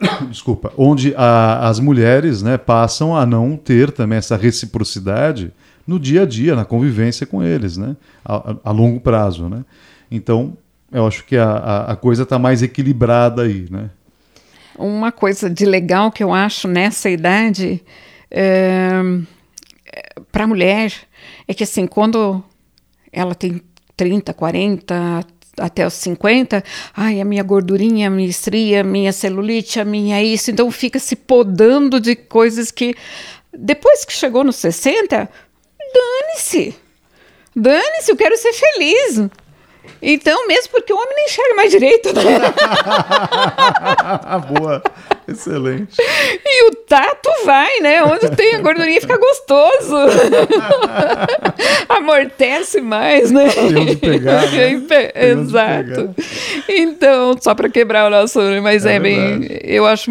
[0.30, 5.52] Desculpa, onde a, as mulheres né, passam a não ter também essa reciprocidade
[5.84, 9.48] no dia a dia, na convivência com eles, né, a, a longo prazo.
[9.48, 9.64] Né?
[10.08, 10.56] Então,
[10.92, 13.90] eu acho que a, a coisa está mais equilibrada aí, né?
[14.78, 17.82] Uma coisa de legal que eu acho nessa idade
[18.30, 18.90] é,
[20.30, 20.92] para a mulher
[21.48, 22.42] é que assim, quando
[23.12, 23.62] ela tem
[23.96, 25.24] 30, 40,
[25.58, 26.62] até os 50,
[26.94, 30.98] ai, a minha gordurinha, a minha estria, a minha celulite, a minha isso, então fica
[30.98, 32.94] se podando de coisas que
[33.56, 35.28] depois que chegou nos 60,
[35.94, 36.74] dane-se.
[37.54, 39.30] Dane-se, eu quero ser feliz.
[40.00, 42.22] Então, mesmo porque o homem nem enxerga mais direito, né?
[44.58, 44.82] Boa,
[45.26, 45.96] excelente.
[46.44, 48.02] E o tato vai, né?
[48.04, 49.96] Onde tem a gordurinha fica gostoso.
[51.88, 53.48] Amortece mais, né?
[53.80, 54.82] Onde pegar, né?
[55.14, 56.14] Exato.
[56.14, 56.64] Pegar.
[56.68, 60.10] Então, só para quebrar o nosso, mas é, é bem, eu acho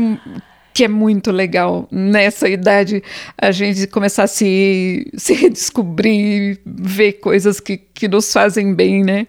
[0.76, 3.01] que é muito legal nessa idade
[3.38, 9.26] a gente começar a se, se redescobrir, ver coisas que, que nos fazem bem, né?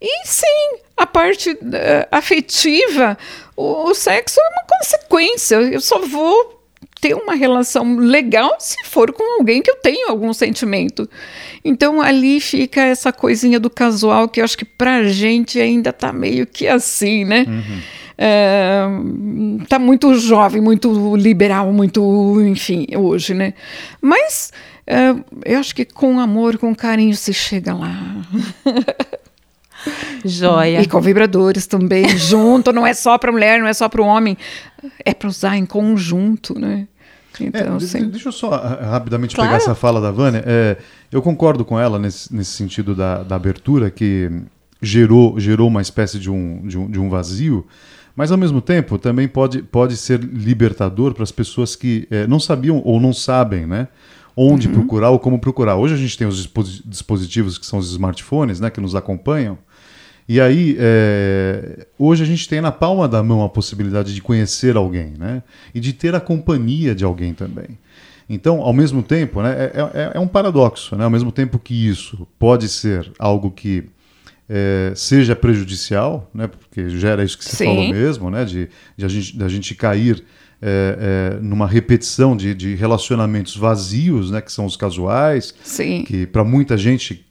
[0.00, 1.58] E sim, a parte uh,
[2.12, 3.18] afetiva,
[3.56, 5.56] o, o, sexo é uma consequência.
[5.56, 6.62] Eu só vou
[7.00, 11.10] ter uma relação legal se for com alguém que eu tenho algum sentimento.
[11.64, 16.12] Então ali fica essa coisinha do casual que eu acho que pra gente ainda tá
[16.12, 17.46] meio que assim, né?
[17.48, 17.80] Uhum.
[18.20, 18.82] É,
[19.68, 23.54] tá muito jovem, muito liberal, muito, enfim, hoje, né?
[24.02, 24.52] Mas
[24.84, 25.14] é,
[25.44, 27.96] eu acho que com amor, com carinho se chega lá.
[30.24, 30.82] Joia.
[30.82, 34.04] E com vibradores também, junto, não é só para mulher, não é só para o
[34.04, 34.36] homem,
[35.04, 36.88] é para usar em conjunto, né?
[37.40, 39.50] Então, é, deixa eu só rapidamente claro.
[39.50, 40.42] pegar essa fala da Vânia.
[40.44, 40.76] É,
[41.12, 44.28] eu concordo com ela nesse, nesse sentido da, da, abertura, que
[44.82, 47.64] gerou, gerou uma espécie de um, de um, de um vazio,
[48.18, 52.40] mas ao mesmo tempo também pode, pode ser libertador para as pessoas que é, não
[52.40, 53.86] sabiam ou não sabem, né?
[54.36, 54.74] Onde uhum.
[54.74, 55.76] procurar ou como procurar.
[55.76, 56.50] Hoje a gente tem os
[56.84, 58.70] dispositivos que são os smartphones, né?
[58.70, 59.56] Que nos acompanham.
[60.28, 64.76] E aí, é, hoje a gente tem na palma da mão a possibilidade de conhecer
[64.76, 65.40] alguém, né?
[65.72, 67.78] E de ter a companhia de alguém também.
[68.28, 71.04] Então, ao mesmo tempo, né, é, é, é um paradoxo, né?
[71.04, 73.84] Ao mesmo tempo que isso pode ser algo que
[74.48, 76.46] é, seja prejudicial, né?
[76.46, 77.66] Porque gera isso que você Sim.
[77.66, 78.44] falou mesmo, né?
[78.44, 80.24] De, de a gente, da gente cair
[80.60, 86.02] é, é, numa repetição de, de, relacionamentos vazios, né, que são os casuais, Sim.
[86.04, 87.27] que para muita gente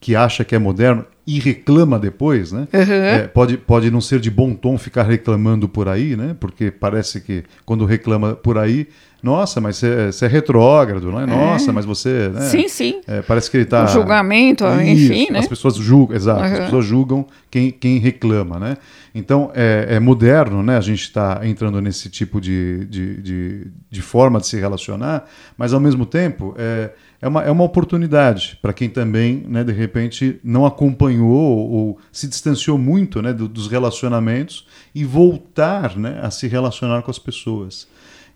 [0.00, 2.66] que acha que é moderno e reclama depois, né?
[2.72, 2.92] Uhum.
[2.92, 6.34] É, pode, pode não ser de bom tom ficar reclamando por aí, né?
[6.40, 8.88] Porque parece que quando reclama por aí,
[9.22, 11.26] nossa, mas você, você é retrógrado, não é?
[11.26, 12.28] Nossa, mas você.
[12.28, 12.40] Né?
[12.42, 13.00] Sim, sim.
[13.06, 13.84] É, parece que ele está.
[13.86, 15.40] Julgamento, enfim, né?
[15.40, 16.64] As pessoas julgam, exato, as Uhum.
[16.64, 18.76] pessoas julgam quem, quem reclama, né?
[19.14, 20.78] Então é, é moderno, né?
[20.78, 25.24] A gente está entrando nesse tipo de, de, de, de forma de se relacionar,
[25.58, 26.90] mas ao mesmo tempo é,
[27.20, 31.28] é, uma, é uma oportunidade para quem também, né, de repente, não acompanhou
[31.70, 37.10] ou se distanciou muito né, do- dos relacionamentos e voltar né, a se relacionar com
[37.10, 37.86] as pessoas.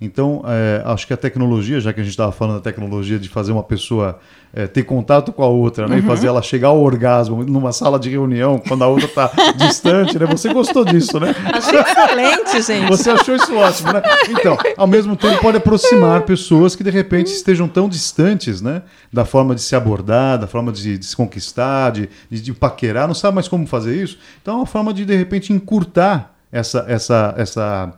[0.05, 3.29] Então, é, acho que a tecnologia, já que a gente estava falando da tecnologia de
[3.29, 4.19] fazer uma pessoa
[4.53, 7.99] é, ter contato com a outra né, e fazer ela chegar ao orgasmo numa sala
[8.01, 10.27] de reunião quando a outra está distante, né?
[10.27, 11.35] Você gostou disso, né?
[11.53, 12.89] Achei excelente, gente.
[12.89, 14.03] Você achou isso ótimo, né?
[14.29, 18.83] Então, ao mesmo tempo, pode aproximar pessoas que de repente estejam tão distantes, né?
[19.13, 23.07] Da forma de se abordar, da forma de, de se conquistar, de, de, de paquerar,
[23.07, 24.19] não sabe mais como fazer isso.
[24.43, 27.95] Então, é uma forma de de repente encurtar essa, essa, essa,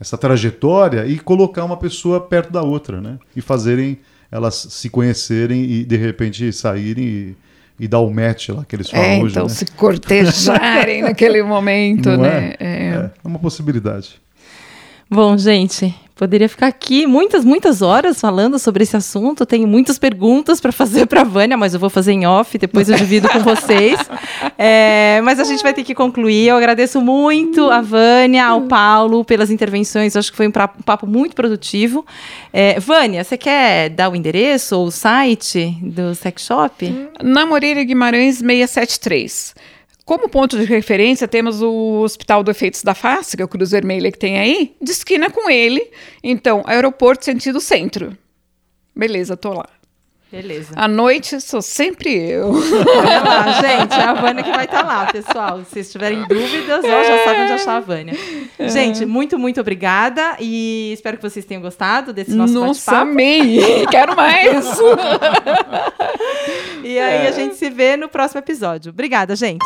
[0.00, 3.18] essa trajetória e colocar uma pessoa perto da outra, né?
[3.34, 3.98] E fazerem
[4.30, 7.36] elas se conhecerem e de repente saírem e,
[7.80, 9.30] e dar o match lá que eles falam É, hoje.
[9.32, 9.48] então né?
[9.48, 12.54] se cortejarem naquele momento, Não né?
[12.58, 12.66] é?
[12.66, 12.88] É.
[12.88, 14.20] É, é uma possibilidade.
[15.08, 19.44] Bom, gente, poderia ficar aqui muitas, muitas horas falando sobre esse assunto.
[19.44, 22.88] Tenho muitas perguntas para fazer para a Vânia, mas eu vou fazer em off, depois
[22.88, 23.98] eu divido com vocês.
[24.56, 26.46] É, mas a gente vai ter que concluir.
[26.46, 30.14] Eu agradeço muito a Vânia, ao Paulo pelas intervenções.
[30.14, 32.06] Acho que foi um pra- um papo muito produtivo.
[32.52, 37.08] É, Vânia, você quer dar o endereço ou o site do Sex Shop?
[37.22, 39.54] Na Moreira Guimarães 673.
[40.04, 43.70] Como ponto de referência, temos o Hospital do Efeitos da Face, que é o Cruz
[43.70, 45.90] Vermelha que tem aí, de esquina com ele.
[46.22, 48.16] Então, aeroporto sentido centro.
[48.94, 49.66] Beleza, tô lá.
[50.30, 50.74] Beleza.
[50.76, 52.50] À noite, sou sempre eu.
[52.50, 55.60] Lá, gente, é a Vânia que vai estar lá, pessoal.
[55.60, 58.14] Se vocês tiverem dúvidas, ó, já sabem onde achar a Vânia.
[58.58, 63.86] Gente, muito, muito obrigada e espero que vocês tenham gostado desse nosso Nossa, amei!
[63.90, 64.66] Quero mais!
[66.82, 68.90] E aí a gente se vê no próximo episódio.
[68.90, 69.64] Obrigada, gente.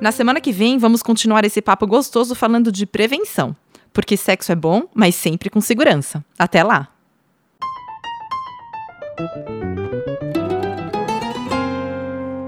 [0.00, 3.56] Na semana que vem, vamos continuar esse papo gostoso falando de prevenção.
[3.92, 6.24] Porque sexo é bom, mas sempre com segurança.
[6.38, 6.88] Até lá!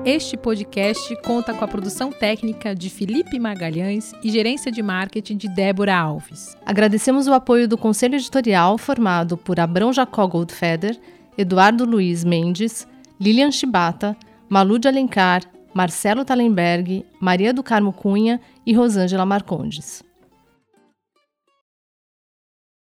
[0.05, 5.49] Este podcast conta com a produção técnica de Felipe Magalhães e gerência de marketing de
[5.49, 6.57] Débora Alves.
[6.65, 10.97] Agradecemos o apoio do Conselho Editorial, formado por Abrão Jacó Goldfeder,
[11.37, 12.87] Eduardo Luiz Mendes,
[13.21, 14.17] Lilian Chibata,
[14.49, 15.43] Malu de Alencar,
[15.75, 20.05] Marcelo Talenberg, Maria do Carmo Cunha e Rosângela Marcondes.